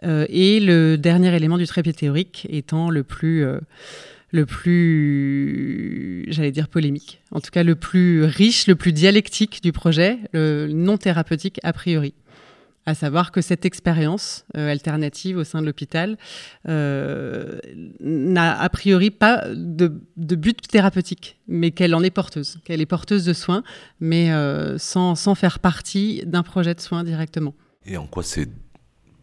[0.03, 3.43] Euh, et le dernier élément du trépied théorique étant le plus...
[3.43, 3.60] Euh,
[4.34, 9.73] le plus, j'allais dire polémique, en tout cas le plus riche, le plus dialectique du
[9.73, 12.13] projet, le non thérapeutique a priori
[12.86, 16.17] à savoir que cette expérience euh, alternative au sein de l'hôpital
[16.67, 17.60] euh,
[18.00, 23.26] n'a a priori pas de, but thérapeutique, mais qu'elle en est porteuse, qu'elle est porteuse
[23.26, 23.63] de soins,
[24.00, 27.54] mais euh, sans, sans, faire partie d'un projet de soins directement.
[27.86, 28.50] Et en quoi c'est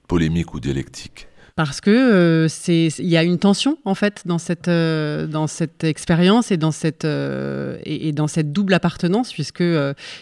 [0.06, 1.27] polémique ou dialectique?
[1.58, 5.48] Parce que euh, c'est il y a une tension en fait dans cette euh, dans
[5.48, 9.64] cette expérience et dans cette euh, et, dans cette double appartenance puisque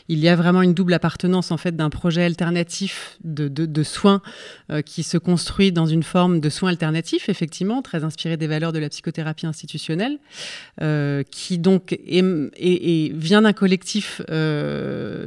[0.09, 4.23] il y a vraiment une double appartenance en fait d'un projet alternatif de, de, soins
[4.87, 8.79] qui se construit dans une forme de soins alternatifs effectivement très inspiré des valeurs de
[8.79, 10.19] la psychothérapie institutionnelle
[11.31, 14.23] qui donc est vient d'un collectif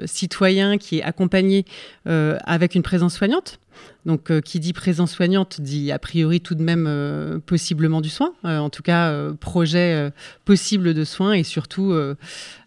[0.06, 1.66] citoyen qui est accompagné
[2.06, 3.60] avec une présence soignante
[4.06, 8.10] donc, euh, qui dit présence soignante dit a priori tout de même euh, possiblement du
[8.10, 10.12] soin, euh, en tout cas projet
[10.46, 11.94] possible de soins et surtout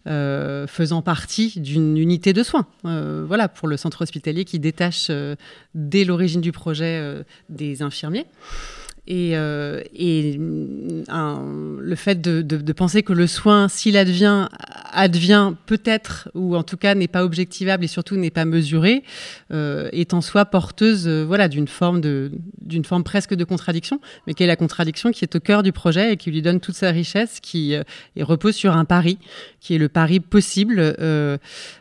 [0.05, 2.67] faisant partie d'une unité de soins.
[2.83, 5.11] voilà, pour le centre hospitalier qui détache
[5.73, 8.25] dès l'origine du projet des infirmiers.
[9.05, 9.81] Et, euh,
[11.09, 11.45] un,
[11.79, 14.47] le fait de, penser que le soin, s'il advient,
[14.93, 19.03] advient peut-être, ou en tout cas n'est pas objectivable et surtout n'est pas mesuré,
[19.51, 22.01] euh, est en soi porteuse euh, voilà, d'une forme,
[22.85, 26.13] forme presque de contradiction, mais qui est la contradiction qui est au cœur du projet
[26.13, 27.75] et qui lui donne toute sa richesse, qui
[28.17, 29.17] repose sur un pari,
[29.59, 30.95] qui est le pari possible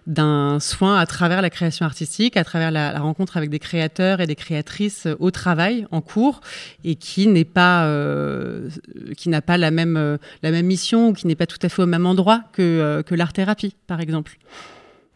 [0.06, 4.20] d'un soin à travers la création artistique, à travers la, la rencontre avec des créateurs
[4.20, 6.40] et des créatrices au travail, en cours,
[6.84, 8.70] et qui qui n'est pas euh,
[9.18, 11.68] qui n'a pas la même euh, la même mission ou qui n'est pas tout à
[11.68, 14.38] fait au même endroit que euh, que l'art thérapie par exemple.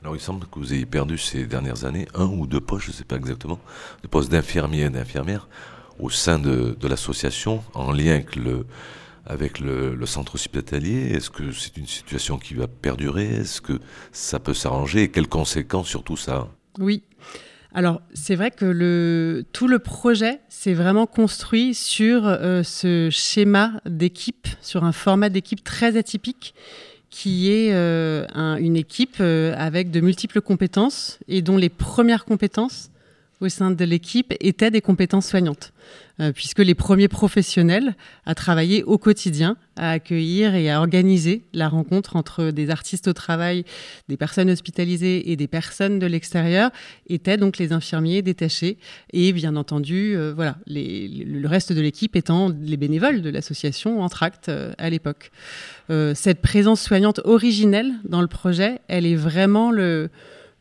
[0.03, 2.91] Alors il semble que vous ayez perdu ces dernières années un ou deux postes, je
[2.91, 3.59] ne sais pas exactement,
[4.03, 5.49] de postes d'infirmiers et d'infirmières
[5.99, 8.67] au sein de, de l'association en lien avec le
[9.25, 13.27] avec le, le centre hospitalier Est-ce que c'est une situation qui va perdurer?
[13.41, 13.81] Est-ce que
[14.13, 15.05] ça peut s'arranger?
[15.05, 16.47] Et quelles conséquences sur tout ça?
[16.79, 17.03] Oui.
[17.77, 23.83] Alors, c'est vrai que le, tout le projet s'est vraiment construit sur euh, ce schéma
[23.85, 26.55] d'équipe, sur un format d'équipe très atypique
[27.11, 32.25] qui est euh, un, une équipe euh, avec de multiples compétences et dont les premières
[32.25, 32.89] compétences
[33.41, 35.73] au sein de l'équipe étaient des compétences soignantes,
[36.21, 37.95] euh, puisque les premiers professionnels
[38.25, 43.13] à travailler au quotidien, à accueillir et à organiser la rencontre entre des artistes au
[43.13, 43.65] travail,
[44.09, 46.71] des personnes hospitalisées et des personnes de l'extérieur,
[47.09, 48.79] étaient donc les infirmiers détachés
[49.13, 54.49] et bien entendu, euh, voilà, le reste de l'équipe étant les bénévoles de l'association Entracte
[54.49, 55.31] euh, à l'époque.
[56.15, 60.11] Cette présence soignante originelle dans le projet, elle est vraiment le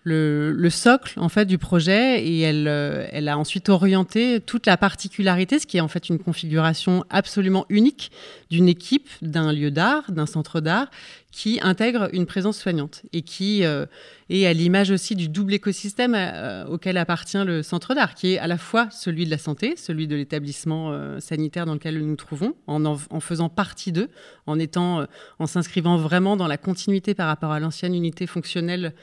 [0.06, 4.68] le, le, socle en fait du projet et elle, euh, elle a ensuite orienté toute
[4.68, 8.12] la particularité, ce qui est en fait une configuration absolument unique
[8.52, 10.92] d'une équipe, d'un lieu d'art, d'un centre d'art
[11.32, 13.88] qui intègre une présence soignante et qui euh,
[14.30, 18.38] est à l'image aussi du double écosystème euh, auquel appartient le centre d'art, qui est
[18.38, 22.16] à la fois celui de la santé, celui de l'établissement sanitaire dans lequel nous nous
[22.16, 24.10] trouvons, en, en, faisant partie d'eux,
[24.46, 28.94] en en s'inscrivant vraiment dans la continuité par rapport à l'ancienne unité fonctionnelle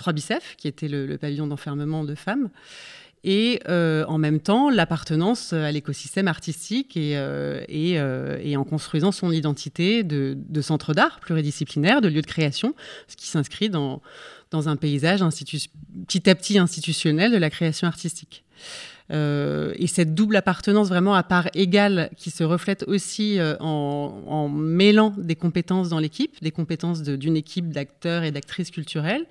[0.00, 2.48] 3 bicef, qui était le, pavillon d'enfermement de femmes,
[3.22, 9.30] et euh, en même temps l'appartenance à l'écosystème artistique et, euh, euh, en construisant son
[9.30, 12.74] identité de, de centre d'art pluridisciplinaire, de lieu de création,
[13.08, 14.00] ce qui s'inscrit dans,
[14.50, 15.20] dans un paysage
[16.06, 18.42] petit à petit institutionnel de la création artistique.
[19.10, 24.22] Euh, et cette double appartenance vraiment à part égale qui se reflète aussi euh, en,
[24.26, 29.26] en, mêlant des compétences dans l'équipe, des compétences d'une équipe d'acteurs et d'actrices culturelles,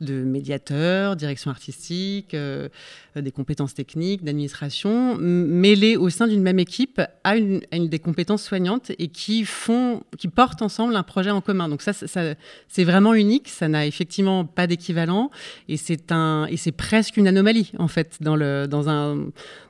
[0.00, 2.68] de médiateurs, direction artistique, euh,
[3.16, 8.92] des compétences techniques, d'administration, mêlées au sein d'une même équipe à une, des compétences soignantes
[8.98, 11.68] et qui font, qui portent ensemble un projet en commun.
[11.68, 12.34] Donc ça, ça
[12.68, 15.30] c'est vraiment unique, ça n'a effectivement pas d'équivalent
[15.68, 19.23] et c'est un, et c'est presque une anomalie en fait dans le, dans un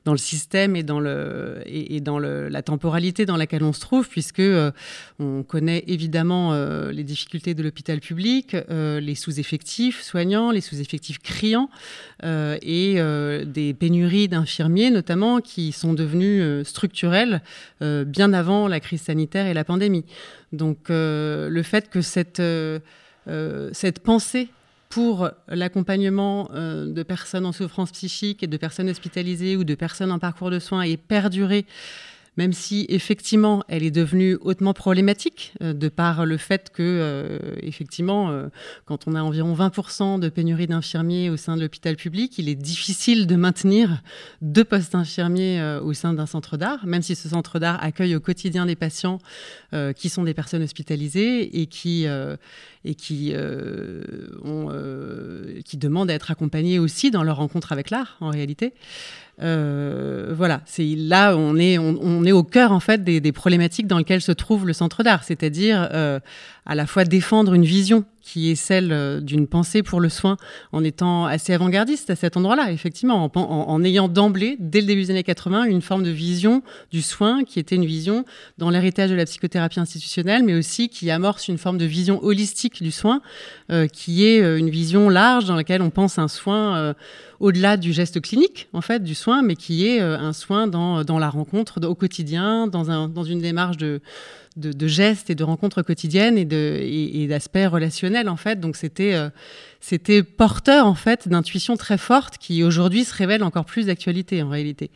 [0.05, 3.81] dans le système et dans, le, et, dans le, la temporalité dans laquelle on se
[3.81, 4.71] trouve, puisque euh,
[5.19, 11.19] on connaît évidemment euh, les difficultés de l'hôpital public, euh, les sous-effectifs soignants, les sous-effectifs
[11.19, 11.69] criants
[12.23, 12.97] et
[13.47, 17.43] des pénuries d'infirmiers notamment qui sont devenues structurelles
[17.81, 20.05] bien avant la crise sanitaire et la pandémie.
[20.53, 22.43] Donc le fait que cette,
[23.73, 24.49] cette pensée
[24.95, 30.13] pour l'accompagnement euh, de personnes en souffrance psychique et de personnes hospitalisées ou de personnes
[30.13, 31.67] en parcours de soins est perduré
[32.37, 37.39] même si effectivement elle est devenue hautement problématique euh, de par le fait que euh,
[37.63, 38.49] effectivement euh,
[38.85, 42.55] quand on a environ 20% de pénurie d'infirmiers au sein de l'hôpital public, il est
[42.55, 44.03] difficile de maintenir
[44.43, 48.17] deux postes d'infirmiers euh, au sein d'un centre d'art, même si ce centre d'art accueille
[48.17, 49.19] au quotidien des patients
[49.97, 52.07] qui sont des personnes hospitalisées et qui
[52.85, 53.35] et qui
[54.45, 54.69] ont,
[55.65, 58.73] qui demandent à être accompagnés aussi dans leur rencontre avec l'art en réalité.
[59.43, 63.89] Euh, voilà, c'est là on est on, est au cœur en fait des, des, problématiques
[63.89, 66.21] dans lesquelles se trouve le centre d'art, c'est-à-dire euh,
[66.67, 70.39] à la fois défendre une vision qui est celle euh, d'une pensée pour le soin
[70.73, 75.11] en étant assez avant-gardiste à cet endroit-là, effectivement, en, ayant d'emblée, dès le début des
[75.11, 78.25] années 80, une forme de vision du soin qui était une vision
[78.57, 82.83] dans l'héritage de la psychothérapie institutionnelle, mais aussi qui amorce une forme de vision holistique
[82.83, 83.21] du soin,
[83.71, 86.95] euh, qui est euh, une vision large dans laquelle on pense un soin
[87.41, 91.29] au-delà du geste clinique, en fait, du soin, mais qui est un soin dans, la
[91.29, 94.01] rencontre au quotidien, dans, un, dans une démarche de
[94.87, 97.67] gestes et de rencontres quotidiennes et, d'aspects
[98.23, 98.61] en fait.
[98.61, 99.29] Donc c'était euh,
[99.81, 104.49] c'était porteur en fait d'intuitions très fortes qui aujourd'hui se révèlent encore plus d'actualité en
[104.49, 104.91] réalité,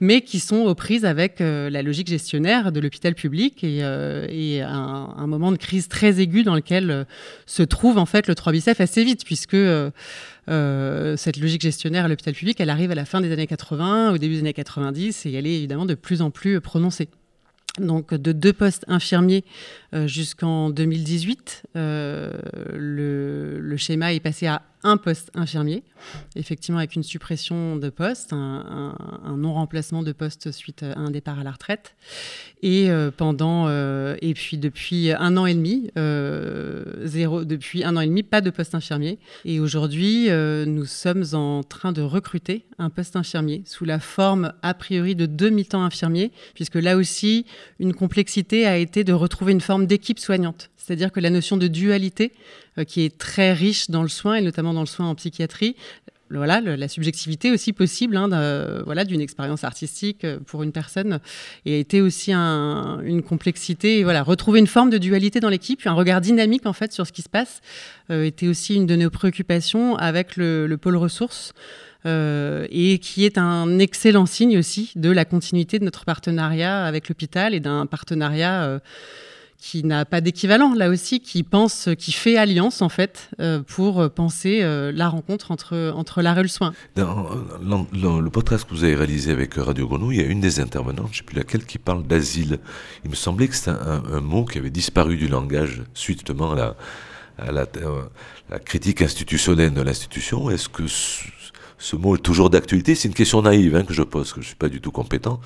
[0.00, 4.26] mais qui sont aux prises avec euh, la logique gestionnaire de l'hôpital public et, euh,
[4.66, 7.06] un, moment de crise très aigu dans lequel
[7.46, 9.56] se trouve en fait le 3 bicef assez vite puisque
[10.46, 14.18] cette logique gestionnaire à l'hôpital public, elle arrive à la fin des années 80, au
[14.18, 17.08] début des années 90 et elle est évidemment de plus en plus prononcée
[17.80, 19.44] donc de deux postes infirmiers
[19.94, 21.64] euh, jusqu'en 2018.
[21.76, 22.32] Euh,
[22.72, 25.82] le, le, schéma est passé à un poste infirmier,
[26.36, 28.94] effectivement avec une suppression de poste, un,
[29.36, 31.96] non-remplacement de poste suite à un départ à la retraite.
[32.62, 37.96] Et euh, pendant euh, et puis depuis un an et demi, euh, zéro depuis un
[37.96, 39.18] an et demi, pas de poste infirmier.
[39.44, 44.74] Et aujourd'hui, nous sommes en train de recruter un poste infirmier sous la forme a
[44.74, 47.46] priori de deux mi-temps infirmiers, puisque là aussi
[47.80, 50.70] une complexité a été de retrouver une forme d'équipe soignante.
[50.84, 52.32] C'est-à-dire que la notion de dualité,
[52.78, 55.76] euh, qui est très riche dans le soin, et notamment dans le soin en psychiatrie,
[56.30, 58.28] voilà, la subjectivité aussi possible hein,
[59.06, 61.20] d'une expérience artistique euh, pour une personne
[61.64, 64.02] et a été aussi un, une complexité.
[64.02, 67.12] Voilà, retrouver une forme de dualité dans l'équipe, un regard dynamique en fait sur ce
[67.12, 67.60] qui se passe,
[68.10, 71.52] euh, était aussi une de nos préoccupations avec le, le pôle ressources.
[72.06, 77.54] Et qui est un excellent signe aussi de la continuité de notre partenariat avec l'hôpital
[77.54, 78.78] et d'un partenariat
[79.64, 84.10] qui n'a pas d'équivalent là aussi, qui pense, qui fait alliance en fait euh, pour
[84.10, 86.74] penser euh, la rencontre entre entre l'art et le soin.
[86.96, 87.30] Dans,
[87.94, 91.06] le podcast que vous avez réalisé avec Radio Grenouille, il y a une des intervenantes,
[91.06, 92.58] je ne sais plus laquelle, qui parle d'asile.
[93.04, 95.82] Il me semblait que c'était un, mot qui avait disparu du langage
[96.38, 96.76] la,
[97.38, 97.66] à la, à
[98.50, 100.50] la critique institutionnelle de l'institution.
[100.50, 100.86] Est-ce que
[101.78, 104.46] ce, mot est toujours d'actualité C'est une question naïve hein, que je pose, que je
[104.46, 105.40] ne suis pas du tout compétent.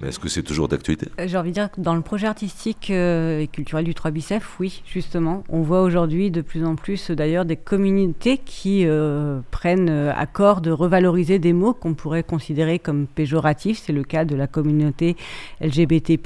[0.00, 1.06] Mais est-ce que c'est toujours d'actualité?
[1.20, 4.10] Euh, J'ai envie de dire que dans le projet artistique euh, et culturel du 3
[4.10, 5.44] Bicef, oui, justement.
[5.48, 10.72] On voit aujourd'hui de plus en plus d'ailleurs des communautés qui euh, prennent accord de
[10.72, 13.82] revaloriser des mots qu'on pourrait considérer comme péjoratifs.
[13.84, 15.16] C'est le cas de la communauté
[15.60, 16.18] LGBT,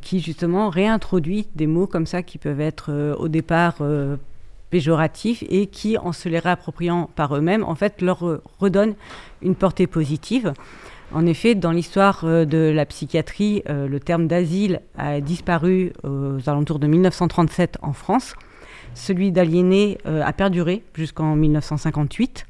[0.00, 3.78] qui justement réintroduit des mots comme ça qui peuvent être au départ
[4.70, 8.24] péjoratifs et qui, en se les réappropriant par eux-mêmes, en fait, leur
[8.58, 8.94] redonnent
[9.42, 10.52] une portée positive.
[11.12, 16.48] En effet, dans l'histoire euh, de la psychiatrie, euh, le terme d'asile a disparu aux
[16.48, 18.34] alentours de 1937 en France.
[18.94, 22.46] Celui d'aliéné euh, a perduré jusqu'en 1958.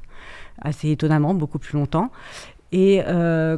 [0.62, 2.10] assez étonnamment, beaucoup plus longtemps.
[2.72, 3.02] Et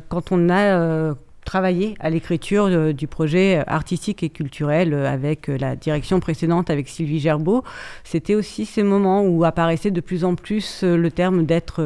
[0.09, 1.15] quand on a
[1.49, 7.65] travaillé à l'écriture du projet artistique et culturel avec la direction précédente, avec Sylvie Gerbeau,
[8.05, 11.83] c'était aussi ces moments où apparaissait de plus en plus le terme d'être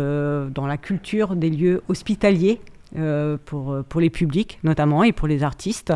[0.51, 2.59] dans la culture des lieux hospitaliers
[2.99, 5.95] euh, pour, pour les publics notamment et pour les artistes.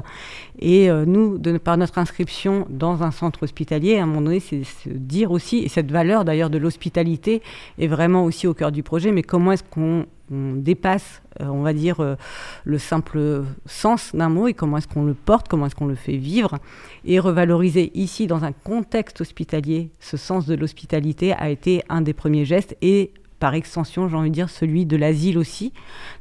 [0.58, 4.62] Et euh, nous, par notre inscription dans un centre hospitalier, à un moment donné, c'est
[4.86, 7.42] dire aussi, et cette valeur d'ailleurs de l'hospitalité
[7.78, 11.72] est vraiment aussi au cœur du projet, mais comment est-ce qu'on dépasse, euh, on va
[11.72, 12.16] dire,
[12.64, 15.94] le simple sens d'un mot et comment est-ce qu'on le porte, comment est-ce qu'on le
[15.94, 16.58] fait vivre.
[17.04, 22.12] Et revaloriser ici, dans un contexte hospitalier, ce sens de l'hospitalité a été un des
[22.12, 25.72] premiers gestes et par extension, j'ai envie de dire, celui de l'asile aussi,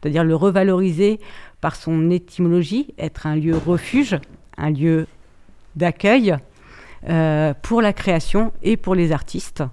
[0.01, 1.19] c'est-à-dire le revaloriser
[1.61, 4.19] par son étymologie, être un lieu refuge,
[4.57, 5.07] un lieu
[5.75, 6.35] d'accueil
[7.09, 9.63] euh, pour la création et pour les artistes.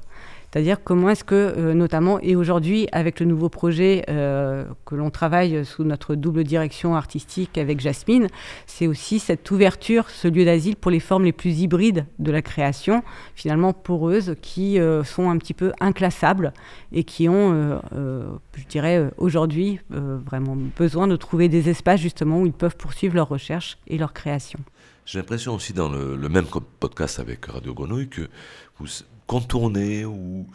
[0.52, 5.08] C'est-à-dire comment est-ce que, euh, notamment, et aujourd'hui, avec le nouveau projet euh, que l'on
[5.08, 8.26] travaille sous notre double direction artistique avec Jasmine,
[8.66, 12.42] c'est aussi cette ouverture, ce lieu d'asile pour les formes les plus hybrides de la
[12.42, 13.02] création,
[13.34, 16.52] finalement poreuses, qui euh, sont un petit peu inclassables
[16.92, 22.52] et qui ont, je dirais, aujourd'hui, vraiment besoin de trouver des espaces justement où ils
[22.52, 24.58] peuvent poursuivre leur recherche et leur création.
[25.04, 26.46] J'ai l'impression aussi dans le, même
[26.78, 28.28] podcast avec Radio Grenouille que
[28.78, 28.86] vous,
[29.26, 30.46] contourner ou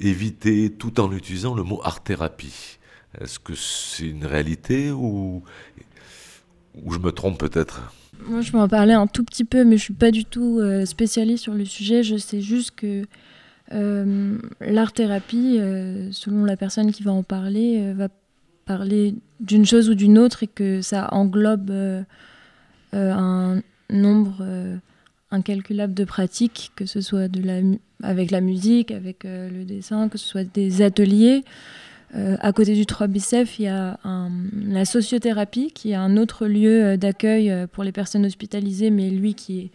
[0.00, 2.78] éviter tout en utilisant le mot art-thérapie.
[3.20, 5.42] Est-ce que c'est une réalité ou,
[6.74, 7.94] ou je me trompe peut-être?
[8.24, 10.58] Moi, je vais en parler un tout petit peu, mais je suis pas du tout
[10.58, 12.02] euh, spécialiste sur le sujet.
[12.02, 13.04] Je sais juste que
[13.72, 18.08] euh, l'art-thérapie, euh, selon la personne qui va en parler, va
[18.64, 21.72] parler d'une chose ou d'une autre et que ça englobe
[22.92, 24.44] un nombre
[25.30, 27.28] incalculable de pratiques, que ce soit
[28.02, 31.44] avec la musique, avec euh, le dessin, que ce soit des ateliers.
[32.14, 33.98] Euh, à côté du 3 Bicef, il y a
[34.64, 39.34] la sociothérapie, qui est un autre lieu euh, d'accueil pour les personnes hospitalisées, mais lui
[39.34, 39.70] qui est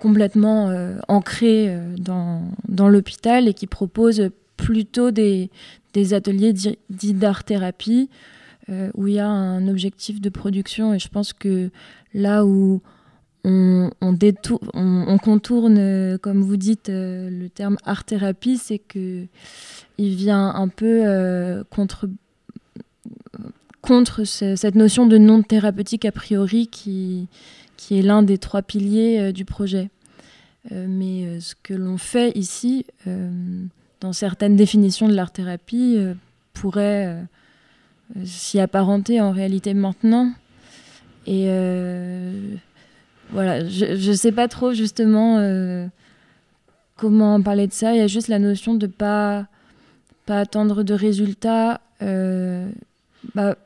[0.00, 0.74] complètement
[1.06, 5.48] ancré dans, dans l'hôpital et qui propose plutôt des,
[5.92, 8.10] des ateliers dits d'art-thérapie,
[8.94, 10.92] où il y a un objectif de production.
[10.92, 11.70] Et je pense que
[12.14, 12.82] là où
[13.44, 19.26] on, on, contourne, euh, comme vous dites, euh, le terme art-thérapie, c'est que
[19.98, 22.08] il vient un peu euh, contre,
[23.82, 27.28] contre cette notion de non thérapeutique a priori qui,
[27.76, 29.90] qui est l'un des trois piliers du projet.
[30.70, 32.86] mais ce que l'on fait ici,
[34.00, 35.98] dans certaines définitions de l'art-thérapie,
[36.54, 37.24] pourrait
[38.24, 40.32] s'y apparenter en réalité maintenant.
[41.26, 41.48] Et
[43.32, 45.86] voilà, je ne sais pas trop justement euh,
[46.96, 47.92] comment parler de ça.
[47.94, 49.46] Il y a juste la notion de pas
[50.26, 52.68] pas attendre de résultats, euh,
[53.34, 53.56] bah,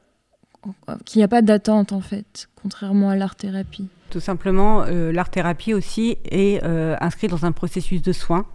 [1.04, 3.88] qu'il n'y a pas d'attente en fait, contrairement à l'art-thérapie.
[4.10, 6.62] Tout simplement, euh, l'art-thérapie aussi est
[7.00, 8.46] inscrit dans un processus de soins,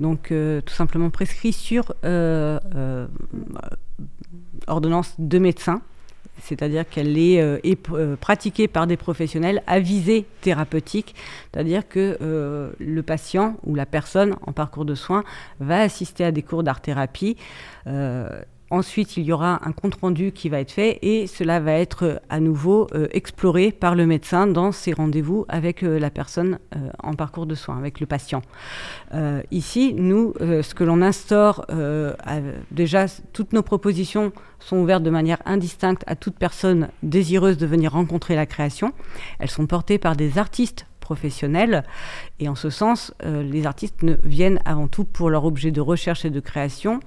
[0.00, 0.28] donc
[0.64, 1.94] tout simplement prescrit sur
[4.66, 5.80] ordonnance de médecin
[6.40, 7.58] c'est-à-dire qu'elle est, euh,
[7.92, 11.14] euh, pratiquée par des professionnels à visée thérapeutique,
[11.52, 15.24] c'est-à-dire que euh, le patient ou la personne en parcours de soins
[15.60, 17.36] va assister à des cours d'art-thérapie
[18.74, 22.16] Ensuite, il y aura un compte-rendu qui va être fait et cela va être euh,
[22.28, 26.58] à nouveau euh, exploré par le médecin dans ses rendez-vous avec euh, la personne
[27.00, 28.42] en parcours de soins, avec le patient.
[29.52, 31.64] ici, nous, ce que l'on instaure,
[32.72, 37.92] déjà, toutes nos propositions sont ouvertes de manière indistincte à toute personne désireuse de venir
[37.92, 38.92] rencontrer la création.
[39.38, 41.84] Elles sont portées par des artistes professionnels.
[42.40, 45.82] Et en ce sens, euh, les artistes ne viennent avant tout pour leur objet de
[45.82, 47.00] recherche et de création,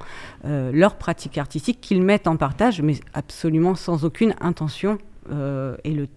[0.45, 4.99] euh, leur pratique artistique qu'ils mettent en partage, mais absolument sans aucune intention.
[5.31, 6.07] Euh, et le,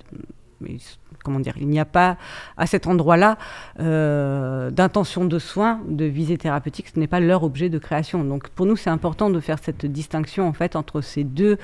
[1.25, 2.19] comment dire, il n'y a pas
[2.59, 3.39] à cet endroit-là
[3.79, 8.23] d'intention de soins, de visée thérapeutique, ce n'est pas leur objet de création.
[8.25, 11.57] Donc pour nous, c'est important de faire cette distinction en fait entre ces deux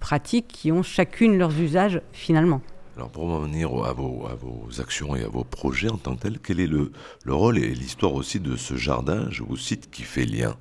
[0.00, 2.60] pratiques qui ont chacune leurs usages finalement.
[2.98, 6.40] Alors pour à vos, à vos actions et à vos projets en tant que tels,
[6.40, 6.90] quel est le,
[7.24, 10.56] le rôle et l'histoire aussi de ce jardin, je vous cite, qui fait lien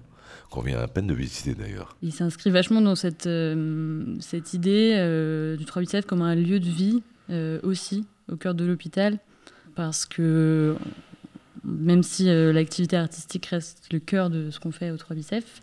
[0.51, 1.97] qu'on vient à peine de visiter d'ailleurs?
[2.03, 4.19] Il s'inscrit vachement dans cette, euh,
[4.53, 9.17] idée euh, du 3 comme un lieu de vie euh, aussi au cœur de l'hôpital
[9.73, 10.75] parce que
[11.63, 15.59] même si l'activité artistique reste le cœur de ce qu'on fait au 3 Bicef,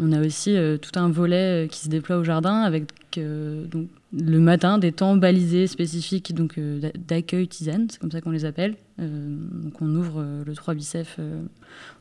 [0.00, 4.78] on a aussi tout un volet qui se déploie au jardin avec donc, le matin
[4.78, 8.74] des temps balisés spécifiques donc euh, d'accueil tisane, c'est comme ça qu'on les appelle.
[9.00, 11.18] Euh, donc on ouvre euh, le 3 bicef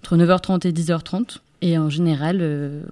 [0.02, 2.84] entre 9h30 et 10h30 Et en général,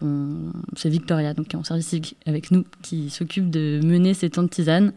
[0.75, 1.95] c'est Victoria, donc qui est en service
[2.25, 4.93] avec nous, qui s'occupe de mener ces temps de tisane.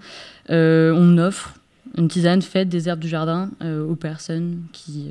[0.48, 1.54] on offre
[1.96, 5.10] une tisane faite des herbes du jardin aux personnes qui,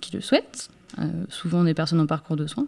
[0.00, 0.70] qui le souhaitent,
[1.28, 2.66] souvent des personnes en parcours de soins.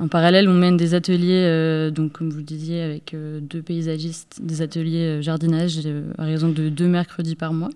[0.00, 3.60] En parallèle, on mène des ateliers, euh, donc comme vous le disiez, avec euh, deux
[3.60, 5.78] paysagistes, des ateliers euh, jardinage
[6.16, 7.68] à raison de deux mercredis par mois.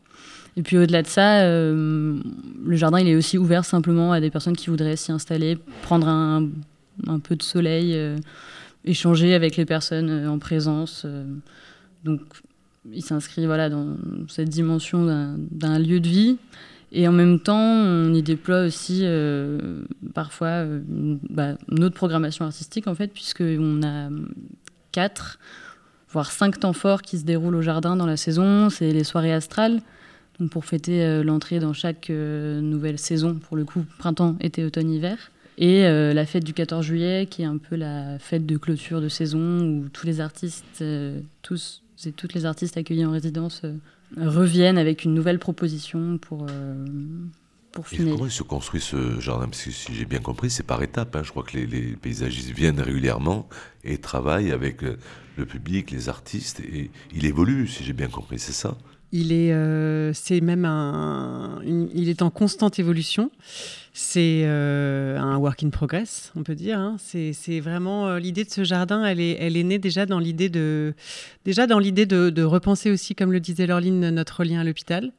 [0.56, 2.22] Et puis au-delà de ça, le
[2.76, 6.48] jardin il est aussi ouvert simplement à des personnes qui voudraient s'y installer, prendre un,
[7.08, 7.98] un, peu de soleil,
[8.84, 11.08] échanger avec les personnes en présence.
[12.04, 12.20] donc
[12.92, 13.96] il s'inscrit voilà, dans
[14.28, 16.36] cette dimension d'un lieu de vie
[16.96, 19.82] et en même temps, on y déploie aussi euh,
[20.14, 20.80] parfois euh,
[21.28, 24.10] bah, notre programmation artistique, en fait, puisqu'on a
[24.92, 25.40] quatre,
[26.08, 28.70] voire cinq temps forts qui se déroulent au jardin dans la saison.
[28.70, 29.80] C'est les soirées astrales,
[30.38, 34.92] donc pour fêter euh, l'entrée dans chaque nouvelle saison, pour le coup, printemps, été, automne,
[34.92, 35.32] hiver.
[35.58, 39.08] Et la fête du 14 juillet, qui est un peu la fête de clôture de
[39.08, 40.84] saison, où tous les artistes,
[41.42, 43.62] tous et toutes les artistes accueillis en résidence
[44.16, 46.84] reviennent avec une nouvelle proposition pour, euh,
[47.72, 48.16] pour finir.
[48.16, 51.16] Comment se construit ce jardin Parce que si j'ai bien compris, c'est par étapes.
[51.16, 51.22] Hein.
[51.24, 53.48] Je crois que les, les, paysagistes viennent régulièrement
[53.82, 54.96] et travaillent avec euh,
[55.36, 58.76] le public, les artistes, et il évolue, si j'ai bien compris, c'est ça?
[59.14, 63.30] Il est, euh, c'est même un, il est en constante évolution.
[63.92, 66.80] C'est euh, un work in progress, on peut dire.
[66.80, 66.96] Hein.
[66.98, 69.04] C'est vraiment euh, l'idée de ce jardin.
[69.04, 70.94] Elle est, elle est née déjà dans l'idée de,
[71.44, 75.12] déjà dans l'idée de, de, repenser aussi, comme le disait Laureline, notre lien à l'hôpital.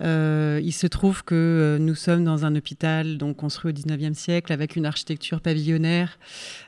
[0.00, 4.14] Euh, il se trouve que euh, nous sommes dans un hôpital donc construit au 19e
[4.14, 6.18] siècle avec une architecture pavillonnaire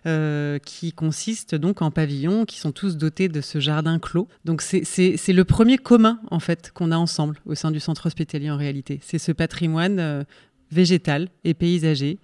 [0.06, 4.28] euh, qui consiste donc en pavillons qui sont tous dotés de ce jardin clos.
[4.44, 8.50] Donc c'est le premier commun en fait qu'on a ensemble au sein du centre hospitalier
[8.50, 9.00] en réalité.
[9.02, 10.24] C'est ce patrimoine
[10.70, 12.18] végétal et paysager.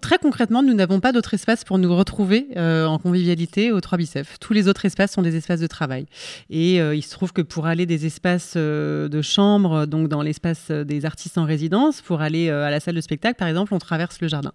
[0.00, 3.98] très concrètement, nous n'avons pas d'autre espace pour nous retrouver euh, en convivialité au 3
[3.98, 4.38] Bicef.
[4.40, 6.06] Tous les autres espaces sont des espaces de travail.
[6.48, 10.22] Et euh, il se trouve que pour aller des espaces euh, de chambre, donc dans
[10.22, 13.78] l'espace des artistes en résidence, pour aller à la salle de spectacle, par exemple, on
[13.78, 14.52] traverse le jardin.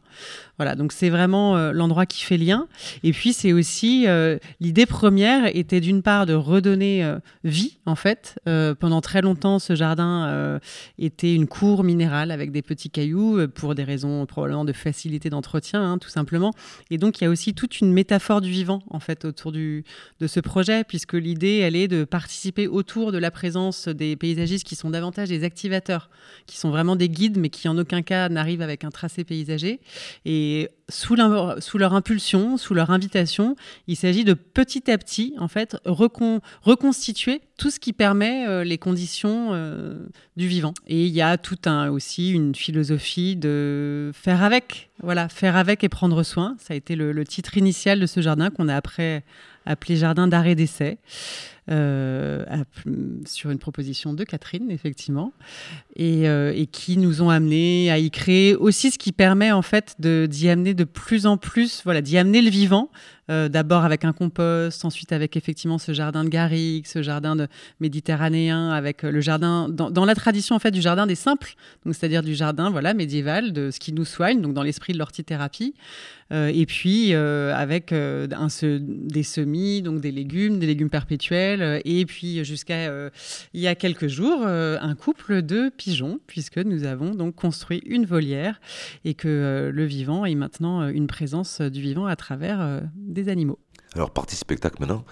[0.57, 2.67] Voilà, donc c'est vraiment l'endroit qui fait lien.
[3.03, 4.07] Et puis c'est aussi
[4.59, 7.09] l'idée première était d'une part de redonner
[7.43, 8.39] vie, en fait.
[8.79, 10.59] pendant très longtemps, ce jardin
[10.97, 15.30] était une cour minérale avec des petits cailloux euh, pour des raisons probablement de facilité
[15.30, 16.53] d'entretien, hein, tout simplement.
[16.89, 19.84] Et donc, il y a aussi toute une métaphore du vivant, en fait, autour de
[20.25, 24.75] ce projet, puisque l'idée, elle est de participer autour de la présence des paysagistes qui
[24.75, 26.09] sont davantage des activateurs,
[26.45, 29.80] qui sont vraiment des guides, mais qui en aucun cas n'arrivent avec un tracé paysager.
[30.25, 33.55] Et sous, leur impulsion, sous leur invitation,
[33.88, 38.77] il s'agit de petit à petit, en fait, reconstituer tout ce qui permet euh, les
[38.77, 39.97] conditions euh,
[40.38, 40.73] du vivant.
[40.88, 45.83] Et il y a tout un aussi une philosophie de faire avec, voilà, faire avec
[45.83, 46.55] et prendre soin.
[46.59, 49.23] Ça a été le, le titre initial de ce jardin qu'on a après
[49.65, 50.97] appelé jardin d'arrêt d'essai.
[51.70, 52.45] Euh,
[53.26, 55.34] sur une proposition de Catherine, effectivement,
[55.97, 59.61] et, euh, et, qui nous ont amené à y créer aussi ce qui permet en
[59.61, 62.89] fait d'y amener de plus en plus, voilà, d'y amener le vivant,
[63.30, 67.49] euh, d'abord avec un compost, ensuite avec effectivement ce jardin de garrigue, ce jardin de
[67.82, 71.55] méditerranéen, avec le jardin dans, la tradition en fait du jardin des simples,
[71.86, 74.99] donc c'est-à-dire du jardin voilà médiéval de ce qui nous soigne, donc dans l'esprit de
[74.99, 75.74] l'ortithérapie,
[76.32, 82.89] et puis avec des semis, donc des légumes, des légumes perpétuels euh, et puis jusqu'à
[82.89, 83.10] euh,
[83.53, 87.82] il y a quelques jours, euh, un couple de pigeons, puisque nous avons donc construit
[87.86, 88.60] une volière
[89.05, 93.60] et que le vivant est maintenant une présence du vivant à travers des animaux.
[93.95, 95.05] Alors, partie spectacle maintenant,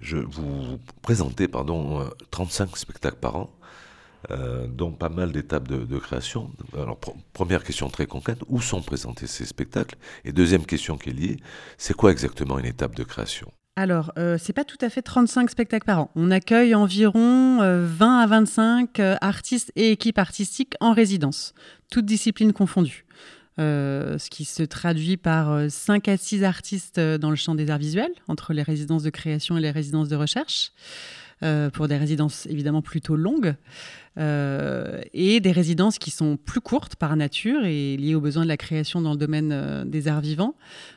[0.00, 3.50] je vous présentez pardon, 35 spectacles par an.
[4.68, 6.50] dont pas mal d'étapes de, création.
[6.74, 6.98] Alors,
[7.32, 9.96] première question très concrète, où sont présentés ces spectacles?
[10.24, 11.36] Et deuxième question qui est liée,
[11.76, 13.52] c'est quoi exactement une étape de création?
[13.74, 16.10] Alors, euh, c'est pas tout à fait 35 spectacles par an.
[16.14, 21.54] On accueille environ 20 euh, à 25 euh, artistes et équipes artistiques en résidence,
[21.90, 23.06] toutes disciplines confondues.
[23.56, 28.12] ce qui se traduit par 5 à 6 artistes dans le champ des arts visuels,
[28.28, 30.72] entre les résidences de création et les résidences de recherche.
[31.42, 33.56] Euh, pour des résidences évidemment plutôt longues,
[34.16, 38.48] euh, et des résidences qui sont plus courtes par nature et liées aux besoins de
[38.48, 40.54] la création dans le domaine euh, des arts vivants.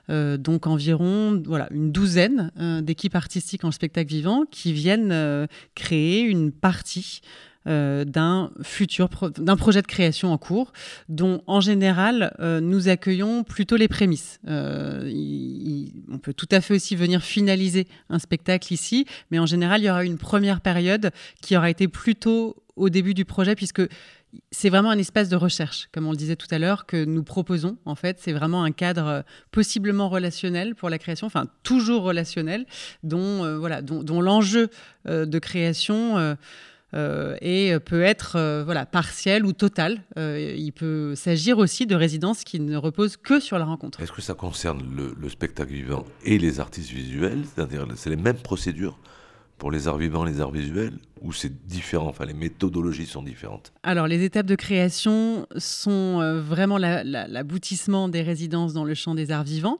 [0.07, 2.51] donc environ voilà, une douzaine
[2.83, 7.21] d'équipes artistiques en spectacle vivant qui viennent créer une partie
[7.67, 10.71] euh, d'un futur d'un projet de création en cours,
[11.09, 14.39] dont en général euh, nous accueillons plutôt les prémices.
[14.47, 15.11] Euh,
[16.11, 19.85] on peut tout à fait aussi venir finaliser un spectacle ici, mais en général il
[19.85, 21.11] y aura une première période
[21.41, 23.81] qui aura été plutôt au début du projet, puisque
[24.51, 27.23] c'est vraiment un espace de recherche, comme on le disait tout à l'heure, que nous
[27.23, 27.77] proposons.
[27.85, 32.65] En fait, c'est vraiment un cadre possiblement relationnel pour la création, enfin toujours relationnel,
[33.03, 34.69] dont voilà, dont, l'enjeu
[35.07, 36.35] euh, de création
[36.95, 40.01] et peut être voilà partiel ou total.
[40.17, 44.01] il peut s'agir aussi de résidences qui ne reposent que sur la rencontre.
[44.01, 47.43] Est-ce que ça concerne le, le spectacle vivant et les artistes visuels?
[47.53, 48.97] C'est-à-dire, c'est les mêmes procédures
[49.57, 53.71] pour les arts vivants, les arts visuels, ou c'est différent Enfin, les méthodologies sont différentes?
[53.83, 59.31] Alors, les étapes de création sont euh, vraiment l'aboutissement des résidences dans le champ des
[59.31, 59.79] arts vivants,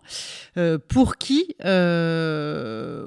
[0.58, 3.06] euh, pour qui euh,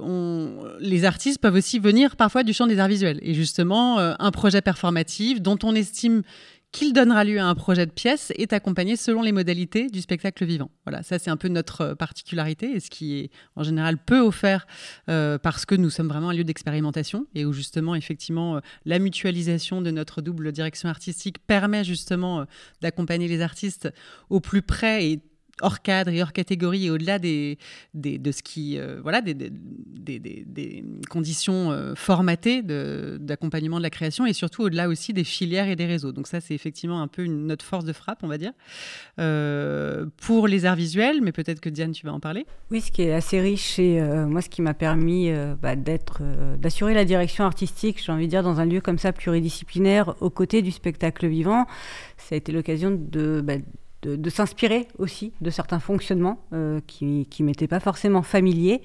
[0.81, 3.19] les artistes peuvent aussi venir parfois du champ des arts visuels.
[3.23, 6.23] Et justement, un projet performatif dont on estime
[6.73, 10.45] qu'il donnera lieu à un projet de pièce est accompagné selon les modalités du spectacle
[10.45, 10.71] vivant.
[10.85, 14.21] Voilà, ça c'est un peu notre euh, particularité et ce qui est en général peu
[14.21, 14.67] offert
[15.09, 18.99] euh, parce que nous sommes vraiment un lieu d'expérimentation et où justement effectivement euh, la
[18.99, 22.45] mutualisation de notre double direction artistique permet justement
[22.83, 23.89] d'accompagner les artistes
[24.29, 25.23] au plus près et
[25.61, 27.59] hors cadre et hors catégorie et au-delà des,
[27.95, 34.33] de ce qui euh, voilà des, des, conditions euh, formatées d'accompagnement de, la création et
[34.33, 36.13] surtout au-delà aussi des filières et des réseaux.
[36.13, 38.53] Donc ça c'est effectivement un peu notre force de frappe on va dire
[39.19, 42.47] euh, pour les arts visuels, mais peut-être que Diane tu vas en parler.
[42.71, 45.31] Oui, ce qui est assez riche et moi ce qui m'a permis
[45.61, 46.23] bah, d'être
[46.59, 50.31] d'assurer la direction artistique, j'ai envie de dire dans un lieu comme ça pluridisciplinaire aux
[50.31, 51.67] côtés du spectacle vivant,
[52.17, 53.55] ça a été l'occasion de bah,
[54.03, 58.83] de, s'inspirer aussi de certains fonctionnements euh, qui ne m'étaient pas forcément familiers.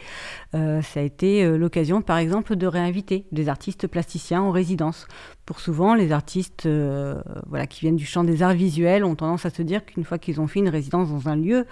[0.55, 5.07] Euh, ça a été euh, l'occasion, par exemple, de réinviter des artistes plasticiens en résidence
[5.45, 9.45] pour souvent, les artistes euh, voilà, qui viennent du champ des arts visuels ont tendance
[9.45, 11.65] à se dire qu'une fois qu'ils ont fait une résidence dans un lieu,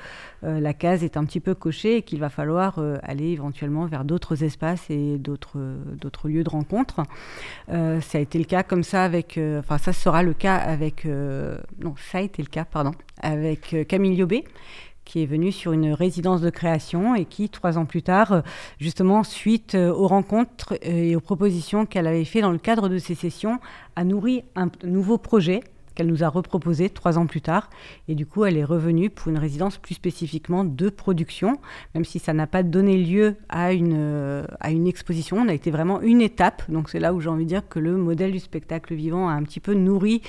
[0.44, 3.86] euh, la case est un petit peu cochée et qu'il va falloir euh, aller éventuellement
[3.86, 5.58] vers d'autres espaces et d'autres,
[6.26, 7.04] lieux de rencontre.
[7.68, 11.96] ça a été le cas comme ça avec, enfin ça sera le cas avec, non,
[12.12, 12.92] ça a le cas, pardon,
[13.22, 14.44] avec Camille Liobé
[15.06, 18.44] qui est venue sur une résidence de création et qui, trois ans plus tard,
[18.80, 22.90] justement, suite euh, aux rencontres euh, et aux propositions qu'elle avait fait dans le cadre
[22.90, 23.60] de ces sessions,
[23.96, 25.62] a nourri un nouveau projet
[26.02, 27.70] qu'elle nous a reproposé trois ans plus tard.
[28.08, 31.60] Et du coup, elle est revenue pour une résidence plus spécifiquement de production,
[31.94, 35.38] même si ça n'a pas donné lieu à une, à une exposition.
[35.38, 36.64] On a été vraiment une étape.
[36.70, 39.34] Donc c'est là où j'ai envie de dire que le modèle du spectacle vivant a
[39.34, 40.22] un petit peu nourri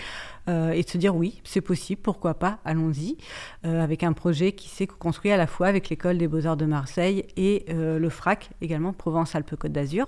[0.49, 3.17] euh, et de se dire oui, c'est possible, pourquoi pas, allons-y,
[3.65, 6.67] euh, avec un projet qui s'est construit à la fois avec l'école des beaux-arts de
[6.67, 10.07] Marseille et euh, le FRAC, également Provence-Alpes-Côte d'Azur.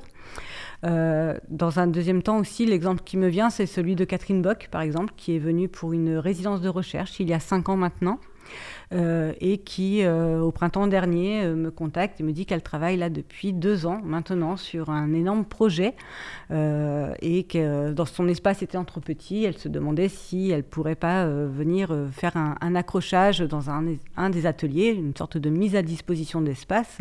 [0.85, 4.83] Dans un deuxième temps aussi, l'exemple qui me vient, c'est celui de Catherine Bock, par
[4.83, 8.19] exemple, qui est venue pour une résidence de recherche il y a cinq ans maintenant.
[8.93, 12.97] Euh, et qui, euh, au printemps dernier, euh, me contacte et me dit qu'elle travaille
[12.97, 15.95] là depuis deux ans maintenant sur un énorme projet
[16.51, 21.27] et que dans son espace était entre petits, elle se demandait si elle pourrait pas
[21.27, 27.01] venir faire un, accrochage dans un des ateliers, une sorte de mise à disposition d'espace.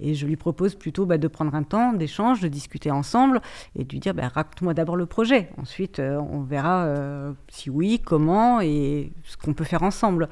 [0.00, 3.40] Et je lui propose plutôt bah, de prendre un temps d'échange, de discuter ensemble
[3.76, 5.50] et de lui dire bah, raconte-moi d'abord le projet.
[5.56, 10.28] Ensuite, euh, on verra euh, si oui, comment et ce qu'on peut faire ensemble.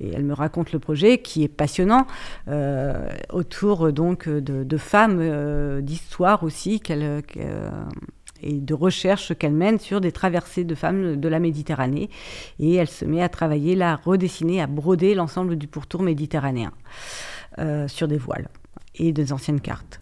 [0.00, 2.06] Et elle me raconte le projet qui est passionnant
[2.48, 6.82] euh, autour donc de, femmes, d'histoire aussi
[8.42, 12.10] et de recherche qu'elle mène sur des traversées de femmes de la Méditerranée.
[12.58, 16.72] Et elle se met à travailler là, à redessiner, à broder l'ensemble du pourtour méditerranéen
[17.88, 18.48] sur des voiles
[18.96, 20.00] et des anciennes cartes.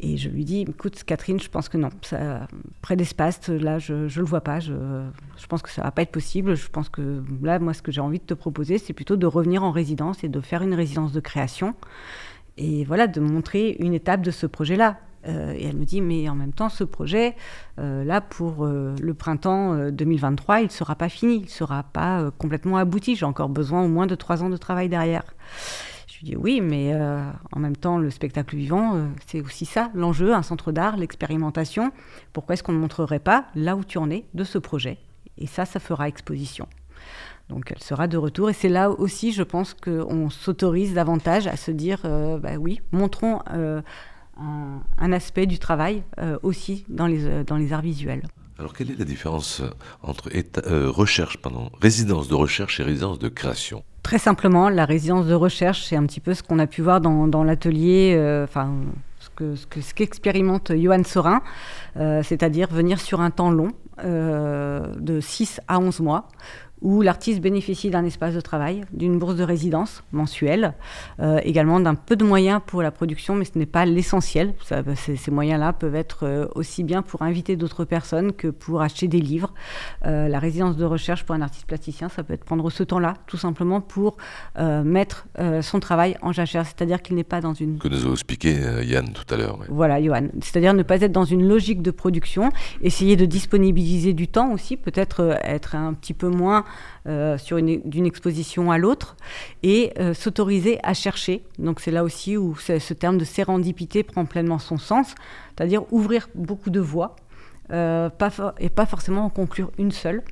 [0.00, 1.90] Et je lui dis, écoute, Catherine, je pense que non,
[2.80, 4.72] près d'espace, là, je ne le vois pas, je,
[5.36, 6.56] je, pense que ça va pas être possible.
[6.56, 9.26] Je pense que là, moi, ce que j'ai envie de te proposer, c'est plutôt de
[9.26, 11.74] revenir en résidence et de faire une résidence de création.
[12.56, 14.98] Et voilà, de montrer une étape de ce projet-là.
[15.28, 17.36] Euh, et elle me dit, mais en même temps, ce projet,
[17.78, 21.82] euh, là, pour euh, le printemps 2023, il ne sera pas fini, il ne sera
[21.84, 23.16] pas complètement abouti.
[23.16, 25.24] J'ai encore besoin au moins de trois ans de travail derrière.
[26.22, 27.20] Je dis oui, mais euh,
[27.50, 31.90] en même temps, le spectacle vivant, euh, c'est aussi ça, l'enjeu, un centre d'art, l'expérimentation.
[32.32, 34.98] Pourquoi est-ce qu'on ne montrerait pas là où tu en es de ce projet?
[35.36, 36.68] Et ça, ça fera exposition.
[37.48, 38.50] Donc elle sera de retour.
[38.50, 42.80] Et c'est là aussi, je pense, qu'on s'autorise davantage à se dire, euh, bah oui,
[42.92, 46.04] montrons un, aspect du travail
[46.42, 48.22] aussi dans les, dans les arts visuels.
[48.58, 49.60] Alors, quelle est la différence
[50.02, 50.30] entre
[50.88, 53.82] recherche, pardon, résidence de recherche et résidence de création?
[54.02, 57.00] Très simplement, la résidence de recherche, c'est un petit peu ce qu'on a pu voir
[57.00, 58.70] dans, l'atelier, euh, enfin,
[59.20, 61.40] ce qu'expérimente ce Johan Sorin,
[61.96, 63.70] euh, c'est-à-dire venir sur un temps long,
[64.04, 66.26] euh, de 6 à 11 mois,
[66.82, 70.74] où l'artiste bénéficie d'un espace de travail, d'une bourse de résidence mensuelle,
[71.20, 74.54] euh, également d'un peu de moyens pour la production, mais ce n'est pas l'essentiel.
[74.96, 79.20] Ces, moyens-là peuvent être euh, aussi bien pour inviter d'autres personnes que pour acheter des
[79.20, 79.54] livres.
[80.04, 83.14] Euh, la résidence de recherche pour un artiste plasticien, ça peut être prendre ce temps-là,
[83.26, 84.16] tout simplement pour
[84.84, 85.26] mettre
[85.60, 87.78] son travail en jachère, c'est-à-dire qu'il n'est pas dans une...
[87.78, 89.58] Que nous a expliqué Yann tout à l'heure.
[89.68, 90.28] Voilà, Johan.
[90.40, 92.50] C'est-à-dire ne pas être dans une logique de production,
[92.82, 96.64] essayer de disponibiliser du temps aussi, peut-être être un petit peu moins
[97.08, 99.16] euh, sur d'une exposition à l'autre
[99.64, 101.42] et euh, s'autoriser à chercher.
[101.58, 105.14] Donc c'est là aussi où ce terme de sérendipité prend pleinement son sens,
[105.50, 107.16] c'est-à-dire ouvrir beaucoup de voies
[107.72, 110.22] euh, pas et pas forcément en conclure une seule.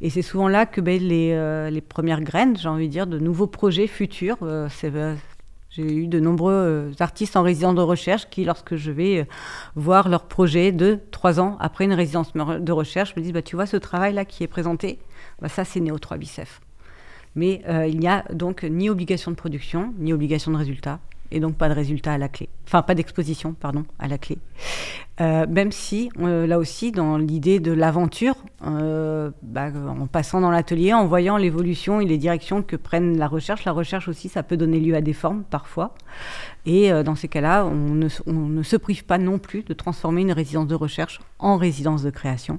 [0.00, 3.18] Et c'est souvent là que ben, les, les, premières graines, j'ai envie de dire, de
[3.18, 4.36] nouveaux projets futurs,
[5.74, 9.26] j'ai eu de nombreux artistes en résidence de recherche qui, lorsque je vais
[9.74, 13.56] voir leur projet deux, trois ans après une résidence de recherche, me disent bah, Tu
[13.56, 14.98] vois, ce travail-là qui est présenté,
[15.42, 16.60] bah, ça c'est Néo 3 Bicef.
[17.34, 21.40] Mais euh, il n'y a donc ni obligation de production, ni obligation de résultat, et
[21.40, 22.48] donc pas de résultat à la clé.
[22.66, 24.38] Enfin, pas d'exposition, pardon, à la clé.
[25.20, 30.92] Euh, même si, euh, là aussi, dans l'idée de l'aventure, bah, en passant dans l'atelier,
[30.92, 34.56] en voyant l'évolution et les directions que prennent la recherche, la recherche aussi, ça peut
[34.56, 35.94] donner lieu à des formes parfois.
[36.64, 40.20] Et dans ces cas-là, on ne, on ne se prive pas non plus de transformer
[40.20, 42.56] une résidence de recherche en résidence de création.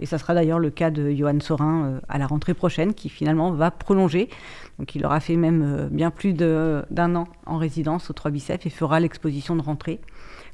[0.00, 3.08] Et ça sera d'ailleurs le cas de Johan Sorin euh, à la rentrée prochaine, qui
[3.08, 4.28] finalement va prolonger.
[4.78, 8.66] Donc il aura fait même euh, bien plus d'un an en résidence au 3 Bicef
[8.66, 10.00] et fera l'exposition de rentrée.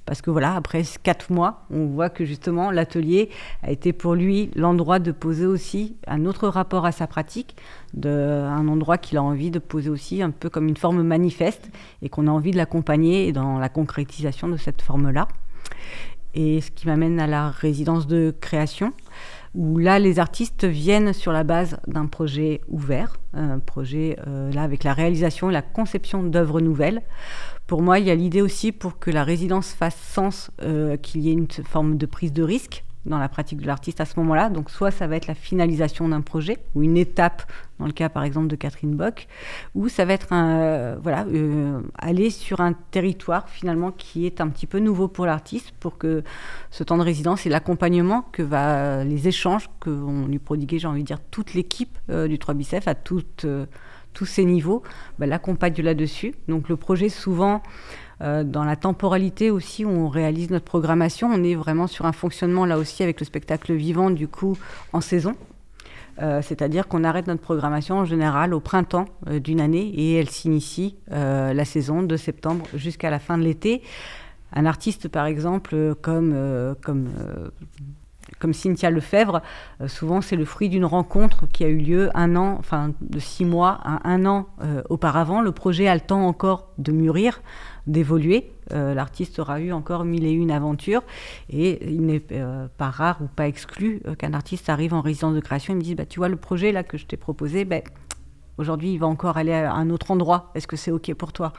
[0.07, 3.31] Parce que voilà, après quatre mois, on voit que justement l'atelier
[3.63, 7.57] a été pour lui l'endroit de poser aussi un autre rapport à sa pratique,
[8.05, 11.71] un endroit qu'il a envie de poser aussi un peu comme une forme manifeste
[12.03, 15.29] et qu'on a envie de l'accompagner dans la concrétisation de cette forme-là.
[16.35, 18.93] Et ce qui m'amène à la résidence de création,
[19.55, 24.63] où là, les artistes viennent sur la base d'un projet ouvert, un projet euh, là
[24.63, 27.03] avec la réalisation et la conception d'œuvres nouvelles.
[27.71, 31.21] Pour moi, il y a l'idée aussi pour que la résidence fasse sens, euh, qu'il
[31.21, 34.19] y ait une forme de prise de risque dans la pratique de l'artiste à ce
[34.19, 34.51] moment-là.
[34.51, 37.45] Donc soit ça va être la finalisation d'un projet ou une étape,
[37.79, 39.29] dans le cas par exemple de Catherine Bock,
[39.77, 44.49] ou ça va être euh, voilà, euh, aller sur un territoire finalement qui est un
[44.49, 46.25] petit peu nouveau pour l'artiste pour que
[46.73, 50.89] ce temps de résidence et l'accompagnement que va les échanges que vont lui prodiguer, j'ai
[50.89, 53.47] envie de dire, toute l'équipe du 3 Bicef à toutes,
[54.13, 54.83] tous ces niveaux,
[55.19, 56.35] bah, l'accompagne là-dessus.
[56.49, 57.63] Donc le projet souvent
[58.23, 62.13] euh, dans la temporalité aussi, où on réalise notre programmation, on est vraiment sur un
[62.13, 64.59] fonctionnement là aussi avec le spectacle vivant, du coup,
[64.93, 65.35] en saison.
[66.21, 70.29] Euh, c'est-à-dire qu'on arrête notre programmation en général au printemps euh, d'une année et elle
[70.29, 73.83] s'initie la saison de septembre jusqu'à la fin de l'été.
[74.53, 76.35] Un artiste, par exemple, comme,
[76.83, 77.09] comme
[78.41, 79.43] comme Cynthia Lefebvre,
[79.87, 83.45] souvent c'est le fruit d'une rencontre qui a eu lieu un an, enfin de six
[83.45, 84.47] mois à un an
[84.89, 85.41] auparavant.
[85.41, 87.41] Le projet a le temps encore de mûrir
[87.87, 88.53] d'évoluer.
[88.73, 91.03] Euh, l'artiste aura eu encore mille et une aventures
[91.49, 95.35] et il n'est euh, pas rare ou pas exclu euh, qu'un artiste arrive en résidence
[95.35, 97.65] de création et me dise bah, Tu vois, le projet là que je t'ai proposé,
[97.65, 97.83] ben,
[98.59, 100.53] aujourd'hui il va encore aller à un autre endroit.
[100.55, 101.53] Est-ce que c'est OK pour toi?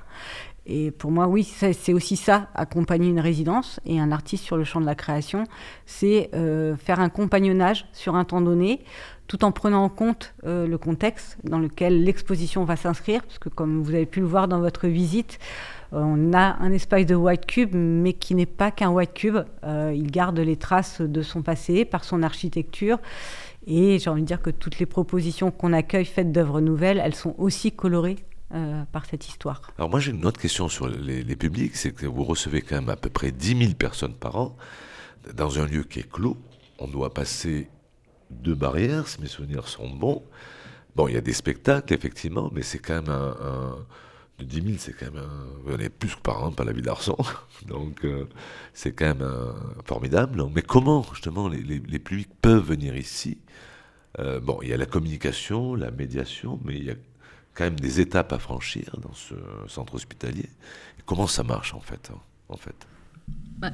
[0.66, 4.64] Et pour moi, oui, c'est aussi ça, accompagner une résidence et un artiste sur le
[4.64, 5.46] champ de la création,
[5.86, 6.30] c'est
[6.78, 8.84] faire un compagnonnage sur un temps donné,
[9.28, 13.82] tout en prenant en compte le contexte dans lequel l'exposition va s'inscrire, parce que comme
[13.82, 15.40] vous avez pu le voir dans votre visite,
[15.92, 19.38] on a un espace de white cube, mais qui n'est pas qu'un white cube.
[19.64, 23.00] Euh, il garde les traces de son passé par son architecture.
[23.68, 27.16] Et j'ai envie de dire que toutes les propositions qu'on accueille faites d'œuvres nouvelles, elles
[27.16, 28.18] sont aussi colorées
[28.54, 29.62] euh, par cette histoire.
[29.78, 32.90] Alors moi j'ai une autre question sur les, publics, c'est que vous recevez quand même
[32.90, 34.56] à peu près 10 000 personnes par an
[35.34, 36.38] dans un lieu qui est clos.
[36.80, 37.70] On doit passer
[38.30, 40.24] deux barrières, si mes souvenirs sont bons.
[40.96, 43.78] Bon, il y a des spectacles, effectivement, mais c'est quand même un
[44.44, 45.72] 10 000, c'est quand même un...
[45.74, 47.18] On est plus par an, pas la vie d'Arson.
[47.68, 48.28] Donc, euh,
[48.74, 49.28] c'est quand même
[49.86, 50.44] formidable.
[50.54, 53.40] Mais comment, justement, les, les, publics peuvent venir ici?
[54.20, 56.96] Euh, Bon, il y a la communication, la médiation, mais il y a
[57.54, 59.36] quand même des étapes à franchir dans ce
[59.68, 60.50] centre hospitalier.
[61.06, 62.12] comment ça marche, en fait,
[62.50, 62.76] en fait?
[63.58, 63.72] Bah,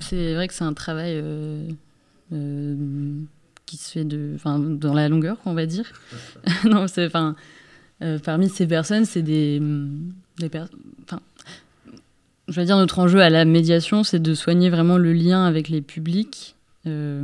[0.00, 1.22] C'est vrai que c'est un travail...
[2.32, 3.22] Euh,
[3.66, 4.36] qui se fait de,
[4.76, 5.92] dans la longueur, on va dire.
[6.64, 7.10] non, c'est,
[8.02, 9.60] euh, parmi ces personnes, c'est des,
[10.38, 10.50] des
[11.02, 11.20] enfin,
[12.48, 15.68] je veux dire, notre enjeu à la médiation, c'est de soigner vraiment le lien avec
[15.68, 16.54] les publics.
[16.86, 17.22] Euh,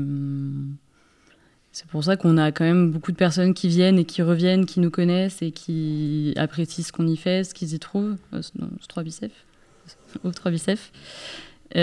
[1.73, 4.66] c'est pour ça qu'on a quand même beaucoup de personnes qui viennent et qui reviennent,
[4.66, 8.43] qui nous connaissent et qui apprécient ce qu'on y fait, ce qu'ils y trouvent, euh,
[8.43, 8.53] ce
[8.89, 9.33] 3 bicef,
[10.25, 10.93] au 3 bicef.
[11.75, 11.79] et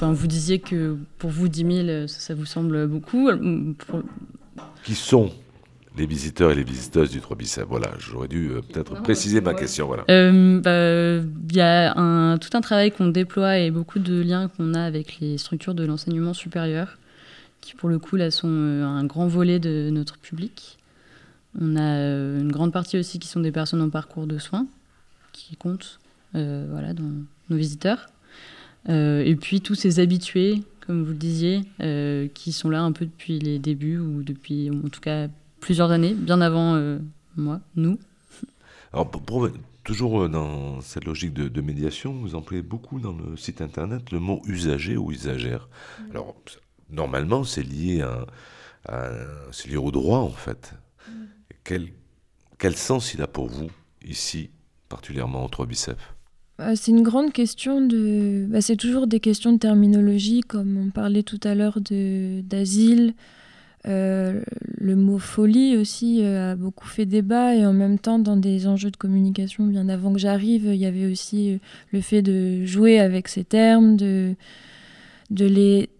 [0.00, 3.28] ben, vous disiez que pour vous, 10 000, ça, ça vous semble beaucoup.
[3.86, 4.02] Pour,
[4.84, 5.30] qui sont
[5.96, 9.54] les visiteurs et les visiteuses du 3 bis Voilà, j'aurais dû euh, peut-être préciser ma
[9.54, 9.86] question.
[9.86, 10.04] Voilà.
[10.10, 14.48] Euh, bah, il y a un, tout un travail qu'on déploie et beaucoup de liens
[14.48, 16.98] qu'on a avec les structures de l'enseignement supérieur,
[17.62, 20.78] qui pour le coup là sont euh, un grand volet de notre public.
[21.58, 24.66] On a une grande partie aussi qui sont des personnes en parcours de soins,
[25.32, 25.98] qui comptent
[26.32, 27.12] voilà, dans
[27.50, 28.08] nos visiteurs.
[28.88, 31.60] et puis tous ces habitués, comme vous le disiez,
[32.32, 35.28] qui sont là un peu depuis les débuts ou depuis en tout cas
[35.62, 36.98] plusieurs années, bien avant euh,
[37.36, 37.98] moi, nous.
[38.92, 39.48] Alors, pour,
[39.84, 44.18] toujours euh, dans cette logique de, médiation, vous employez beaucoup dans le site internet le
[44.18, 45.68] mot usager ou usagère.
[45.98, 46.10] Mm.
[46.10, 46.34] Alors,
[46.92, 48.02] normalement, c'est lié,
[48.88, 49.10] à,
[49.50, 50.74] c'est lié au droit, en fait.
[51.08, 51.12] Mm.
[51.64, 51.88] Quel,
[52.58, 53.70] quel sens il a pour vous,
[54.04, 54.50] ici,
[54.88, 56.14] particulièrement entre Bicef
[56.58, 58.46] bah, c'est une grande question de.
[58.48, 63.14] Bah, c'est toujours des questions de terminologie, comme on parlait tout à l'heure d'asile,
[63.88, 64.42] euh,
[64.78, 68.68] le mot folie aussi euh, a beaucoup fait débat et en même temps dans des
[68.68, 71.58] enjeux de communication bien avant que j'arrive, il y avait aussi euh,
[71.92, 74.36] le fait de jouer avec ces termes, de,
[75.30, 75.90] de les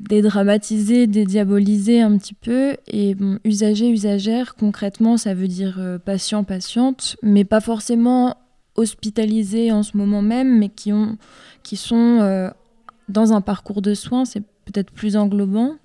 [0.00, 2.76] dédramatiser, dédiaboliser un petit peu.
[2.88, 8.36] Et usager, usagère, concrètement, ça veut dire patient, patiente, mais pas forcément
[8.76, 11.16] hospitalisé en ce moment même, mais qui, ont,
[11.62, 12.50] qui sont
[13.08, 15.76] dans un parcours de soins, c'est peut-être plus englobant.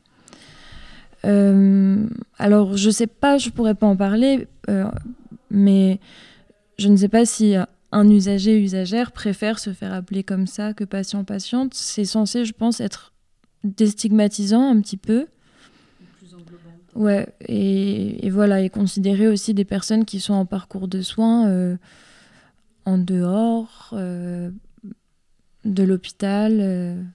[1.26, 2.06] Euh,
[2.38, 4.90] alors, je sais pas, je pourrais pas en parler, euh,
[5.52, 6.00] mais
[6.78, 7.56] je ne sais pas si
[7.92, 11.74] un usager usagère préfère se faire appeler comme ça que patient-patiente.
[11.74, 13.14] C'est censé, je pense, être
[13.64, 15.28] déstigmatisant un petit peu.
[16.96, 21.48] Ouais, et, et, voilà, et considérer aussi des personnes qui sont en parcours de soins
[21.48, 21.78] euh,
[22.86, 27.06] en dehors de l'hôpital.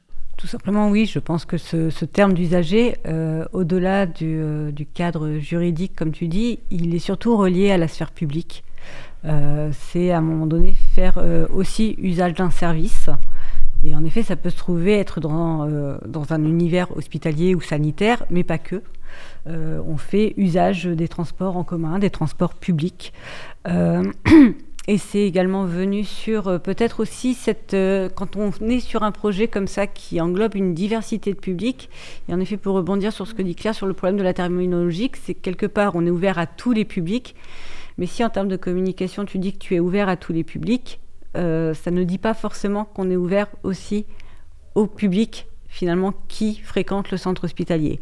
[0.42, 1.06] Tout simplement, oui.
[1.06, 6.58] Je pense que ce, terme d'usager, euh, au-delà euh, du, cadre juridique, comme tu dis,
[6.72, 8.64] il est surtout relié à la sphère publique.
[9.24, 11.22] Euh, c'est à un moment donné faire
[11.52, 13.08] aussi usage d'un service.
[13.84, 15.66] Et en effet, ça peut se trouver être dans,
[16.06, 18.82] dans un univers hospitalier ou sanitaire, mais pas que.
[19.46, 23.12] on fait usage des transports en commun, des transports publics.
[24.88, 29.12] Et c'est également venu sur euh, peut-être aussi cette euh, quand on est sur un
[29.12, 31.88] projet comme ça qui englobe une diversité de publics.
[32.28, 34.34] Et en effet, pour rebondir sur ce que dit Claire sur le problème de la
[34.34, 37.36] terminologie, c'est quelque part on est ouvert à tous les publics.
[37.96, 40.42] Mais si en termes de communication tu dis que tu es ouvert à tous les
[40.42, 40.98] publics,
[41.36, 44.06] euh, ça ne dit pas forcément qu'on est ouvert aussi
[44.74, 48.00] au public finalement qui fréquente le centre hospitalier.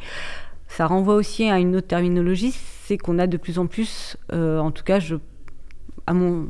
[0.68, 2.52] Ça renvoie aussi à une autre terminologie,
[2.84, 5.00] c'est qu'on a de plus en plus, en tout cas
[6.06, 6.48] à mon,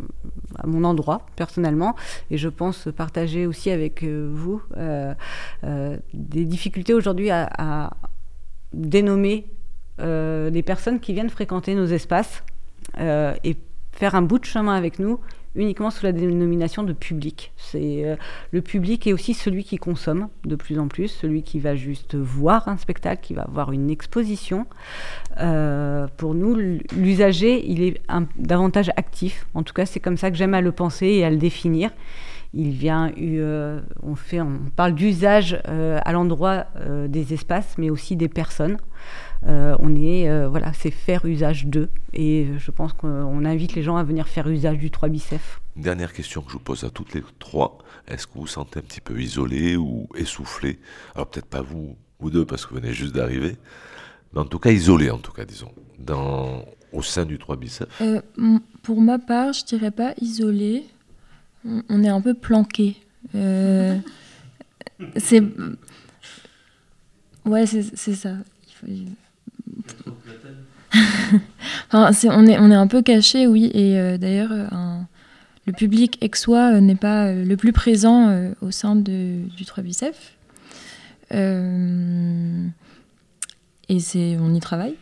[0.58, 1.94] à endroit personnellement
[2.30, 5.14] et je pense partager aussi avec euh, vous euh,
[5.64, 7.90] euh, des difficultés aujourd'hui à,
[8.72, 9.46] dénommer
[9.98, 12.42] des personnes qui viennent fréquenter nos espaces
[12.98, 13.56] et
[13.92, 15.18] faire un bout de chemin avec nous
[15.54, 17.52] uniquement sous la dénomination de public.
[17.56, 18.16] C'est euh,
[18.52, 22.14] le public est aussi celui qui consomme de plus en plus, celui qui va juste
[22.14, 24.66] voir un spectacle, qui va voir une exposition.
[25.38, 26.54] Euh, pour nous,
[26.96, 28.00] l'usager, il est
[28.36, 29.46] davantage actif.
[29.54, 31.90] En tout cas, c'est comme ça que j'aime à le penser et à le définir.
[32.52, 36.66] Il vient, euh, on fait, on parle d'usage à l'endroit
[37.08, 38.76] des espaces, mais aussi des personnes.
[39.46, 41.88] Euh, on est, euh, voilà, c'est faire usage d'eux.
[42.12, 45.60] Et je pense qu'on invite les gens à venir faire usage du 3 bicef.
[45.76, 47.78] Dernière question que je vous pose à toutes les trois.
[48.06, 50.78] Est-ce que vous vous sentez un petit peu isolé ou essoufflé?
[51.14, 53.56] Alors peut-être pas vous, vous deux, parce que vous venez juste d'arriver.
[54.32, 57.88] Mais en tout cas isolé, en tout cas, disons, dans, au sein du 3 bicef.
[58.02, 58.20] Euh,
[58.82, 60.84] pour ma part, je dirais pas isolé.
[61.64, 62.96] On est un peu planqué.
[63.32, 65.42] c'est...
[67.46, 68.34] Ouais, c'est ça.
[71.92, 73.70] On, est, un peu caché, oui.
[73.74, 74.66] Et euh, d'ailleurs, euh,
[75.66, 80.34] le public aixois euh, n'est pas le plus présent au sein du 3 bicef.
[81.32, 81.36] et
[83.98, 84.94] c'est, on y travaille.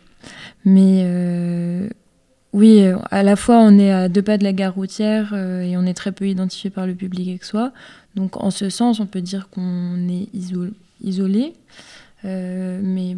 [0.65, 1.05] Mais
[2.51, 5.85] oui, à la fois, on est à deux pas de la gare routière et on
[5.85, 7.71] est très peu identifié par le public aixois.
[8.15, 10.27] Donc, en ce sens, on peut dire qu'on est
[11.01, 11.53] isolé.
[12.23, 13.15] mais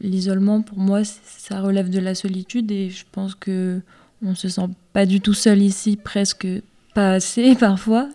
[0.00, 3.80] l'isolement, pour moi, ça relève de la solitude et je pense que
[4.24, 6.46] on se sent pas du tout seul ici, presque
[6.94, 8.08] pas assez parfois.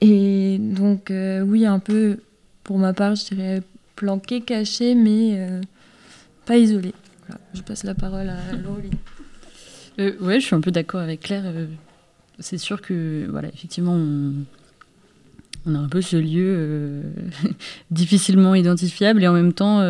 [0.00, 2.18] Et donc, euh, oui, un peu,
[2.62, 3.62] pour ma part, je dirais
[3.96, 5.60] planqué, caché, mais euh,
[6.46, 6.92] pas isolé.
[7.54, 8.90] je passe la parole à Laurie.
[9.98, 11.44] Euh, ouais, je suis un peu d'accord avec Claire.
[11.46, 11.66] Euh,
[12.38, 14.32] c'est sûr que, voilà, effectivement, on,
[15.66, 17.02] on a un peu ce lieu
[17.90, 19.80] difficilement identifiable et en même temps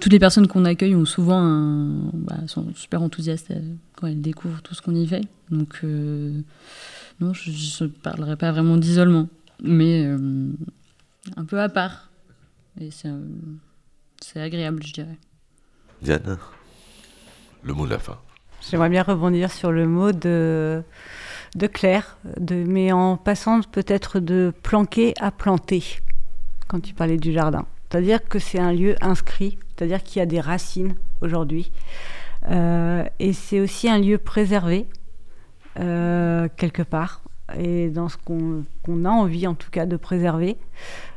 [0.00, 3.52] toutes les personnes qu'on accueille ont souvent un, bah, sont super enthousiastes
[3.96, 5.22] quand elles découvrent tout ce qu'on y fait.
[5.50, 9.28] Donc, non, je ne parlerai pas vraiment d'isolement,
[9.62, 10.06] mais
[11.36, 12.10] un peu à part.
[12.80, 15.18] Et c'est agréable, je dirais.
[16.02, 16.38] Diane,
[17.62, 18.18] le mot de la fin.
[18.70, 20.82] J'aimerais bien rebondir sur le mot de,
[21.54, 25.82] de Claire, de, mais en passant peut-être de planquer à planter,
[26.66, 27.66] quand tu parlais du jardin.
[27.90, 31.70] C'est-à-dire que c'est un lieu inscrit, c'est-à-dire qu'il y a des racines aujourd'hui.
[32.50, 34.86] Euh, et c'est aussi un lieu préservé,
[35.80, 37.22] euh, quelque part,
[37.58, 40.56] et dans ce qu'on a envie en tout cas de préserver.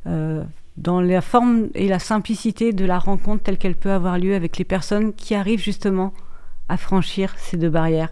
[0.08, 0.44] Euh,
[0.78, 4.58] dans la forme et la simplicité de la rencontre telle qu'elle peut avoir lieu avec
[4.58, 6.14] les personnes qui arrivent justement
[6.70, 8.10] à franchir ces deux barrières.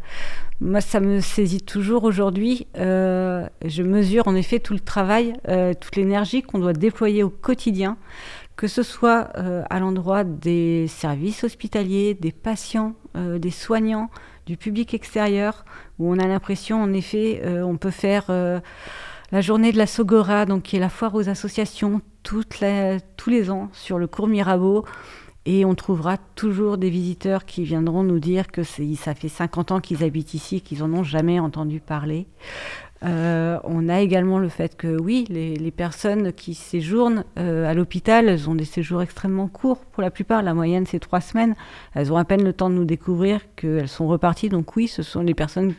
[0.59, 2.67] Moi, ça me saisit toujours aujourd'hui.
[2.75, 5.33] Je mesure en effet tout le travail,
[5.79, 7.97] toute l'énergie qu'on doit déployer au quotidien,
[8.59, 14.09] que ce soit euh, à l'endroit des services hospitaliers, des patients, des soignants,
[14.45, 15.63] du public extérieur,
[15.97, 18.25] où on a l'impression, en effet, on peut faire
[19.31, 23.69] la journée de la Sogora, donc qui est la foire aux associations, tous les ans
[23.71, 24.83] sur le cours Mirabeau.
[25.45, 29.79] Et on trouvera toujours des visiteurs qui viendront nous dire que ça fait 50 ans
[29.79, 32.27] qu'ils habitent ici, qu'ils n'en ont jamais entendu parler.
[33.03, 38.27] Euh, on a également le fait que oui, les, personnes qui séjournent euh, à l'hôpital,
[38.27, 40.41] elles ont des séjours extrêmement courts pour la plupart.
[40.41, 41.55] La moyenne, c'est trois semaines.
[41.93, 44.49] Elles ont à peine le temps de nous découvrir qu'elles sont reparties.
[44.49, 45.73] Donc oui, ce sont les personnes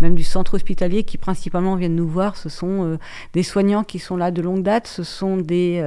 [0.00, 2.36] même du centre hospitalier qui principalement viennent nous voir.
[2.36, 2.98] Ce sont euh,
[3.34, 4.86] des soignants qui sont là de longue date.
[4.86, 5.84] Ce sont des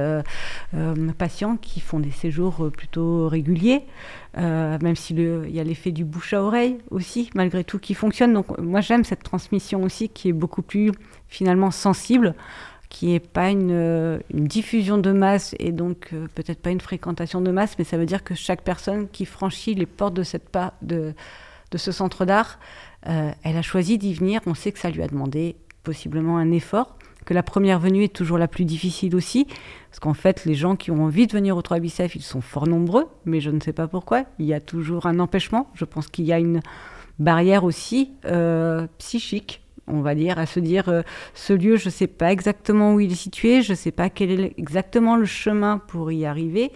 [1.18, 3.82] patients qui font des séjours plutôt réguliers.
[4.38, 8.32] Euh, même s'il y a l'effet du bouche à oreille aussi, malgré tout, qui fonctionne.
[8.32, 10.92] Donc moi j'aime cette transmission aussi qui est beaucoup plus
[11.26, 12.34] finalement sensible,
[12.88, 16.80] qui n'est pas une, euh, une, diffusion de masse et donc euh, peut-être pas une
[16.80, 20.22] fréquentation de masse, mais ça veut dire que chaque personne qui franchit les portes de,
[20.22, 21.14] cette de,
[21.70, 22.58] de ce centre d'art,
[23.02, 24.40] elle a choisi d'y venir.
[24.46, 26.97] On sait que ça lui a demandé possiblement un effort
[27.28, 30.76] que la première venue est toujours la plus difficile aussi, parce qu'en fait, les gens
[30.76, 33.60] qui ont envie de venir au 3 Bicef, ils sont fort nombreux, mais je ne
[33.60, 34.24] sais pas pourquoi.
[34.38, 35.68] Il y a toujours un empêchement.
[35.74, 36.62] Je pense qu'il y a une
[37.18, 41.02] barrière aussi euh, psychique on va dire, à se dire euh,
[41.34, 44.08] ce lieu, je ne sais pas exactement où il est situé, je ne sais pas
[44.08, 46.72] quel est exactement le chemin pour y arriver.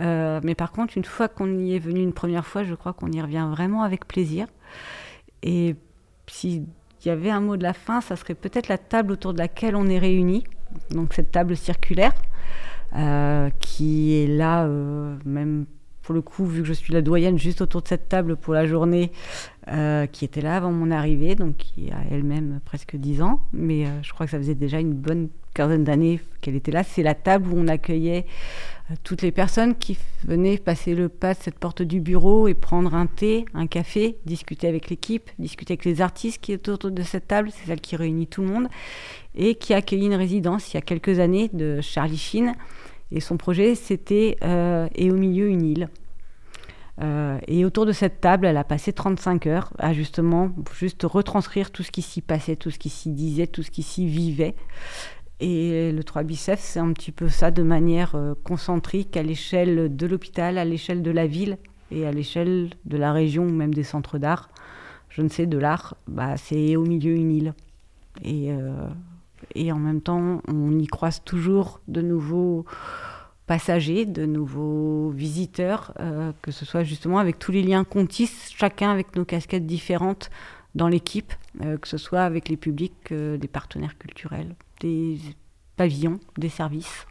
[0.00, 2.92] Euh, mais par contre, une fois qu'on y est venu une première fois, je crois
[2.92, 4.46] qu'on y revient vraiment avec plaisir.
[5.42, 5.74] Et
[6.28, 6.64] si
[7.04, 9.38] il y avait un mot de la fin, ça serait peut-être la table autour de
[9.38, 10.44] laquelle on est réunis,
[10.90, 12.12] donc cette table circulaire,
[12.96, 15.66] euh, qui est là, euh, même
[16.02, 18.54] pour le coup, vu que je suis la doyenne juste autour de cette table pour
[18.54, 19.12] la journée,
[19.68, 23.84] euh, qui était là avant mon arrivée, donc qui a elle-même presque 10 ans, mais
[24.02, 26.82] je crois que ça faisait déjà une bonne quinzaine d'années qu'elle était là.
[26.82, 28.24] C'est la table où on accueillait
[29.02, 32.94] toutes les personnes qui venaient passer le pas de cette porte du bureau et prendre
[32.94, 37.02] un thé, un café, discuter avec l'équipe, discuter avec les artistes qui sont autour de
[37.02, 38.68] cette table, c'est celle qui réunit tout le monde,
[39.34, 42.54] et qui a accueilli une résidence il y a quelques années de Charlie Sheen.
[43.10, 45.88] Et son projet, c'était euh, Et au milieu, une île.
[47.00, 51.70] Euh, et autour de cette table, elle a passé 35 heures à justement juste retranscrire
[51.70, 54.54] tout ce qui s'y passait, tout ce qui s'y disait, tout ce qui s'y vivait.
[55.40, 59.94] Et le 3 bicef, c'est un petit peu ça de manière euh, concentrique à l'échelle
[59.94, 61.58] de l'hôpital, à l'échelle de la ville
[61.92, 64.50] et à l'échelle de la région ou même des centres d'art.
[65.10, 67.54] Je ne sais, de l'art, bah, c'est au milieu une île.
[68.24, 68.88] Et, euh,
[69.54, 72.64] et en même temps, on y croise toujours de nouveaux
[73.46, 78.50] passagers, de nouveaux visiteurs, euh, que ce soit justement avec tous les liens qu'on tisse,
[78.56, 80.30] chacun avec nos casquettes différentes
[80.74, 85.18] dans l'équipe, que ce soit avec les publics, des partenaires culturels des
[85.76, 87.06] pavillons, des services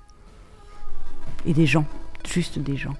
[1.46, 1.86] et des gens,
[2.28, 2.96] juste des gens.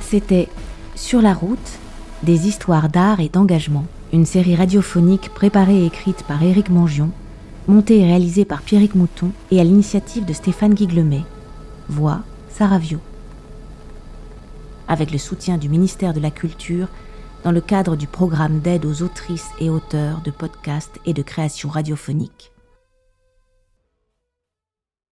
[0.00, 0.48] C'était
[0.94, 1.78] Sur la route,
[2.22, 7.10] des histoires d'art et d'engagement, une série radiophonique préparée et écrite par Éric Mangion,
[7.68, 11.24] montée et réalisée par Pierrick Mouton et à l'initiative de Stéphane Guiglemet.
[11.88, 13.00] Voix Saravio.
[14.88, 16.88] Avec le soutien du ministère de la Culture
[17.46, 21.68] dans le cadre du programme d'aide aux autrices et auteurs de podcasts et de création
[21.68, 22.50] radiophonique.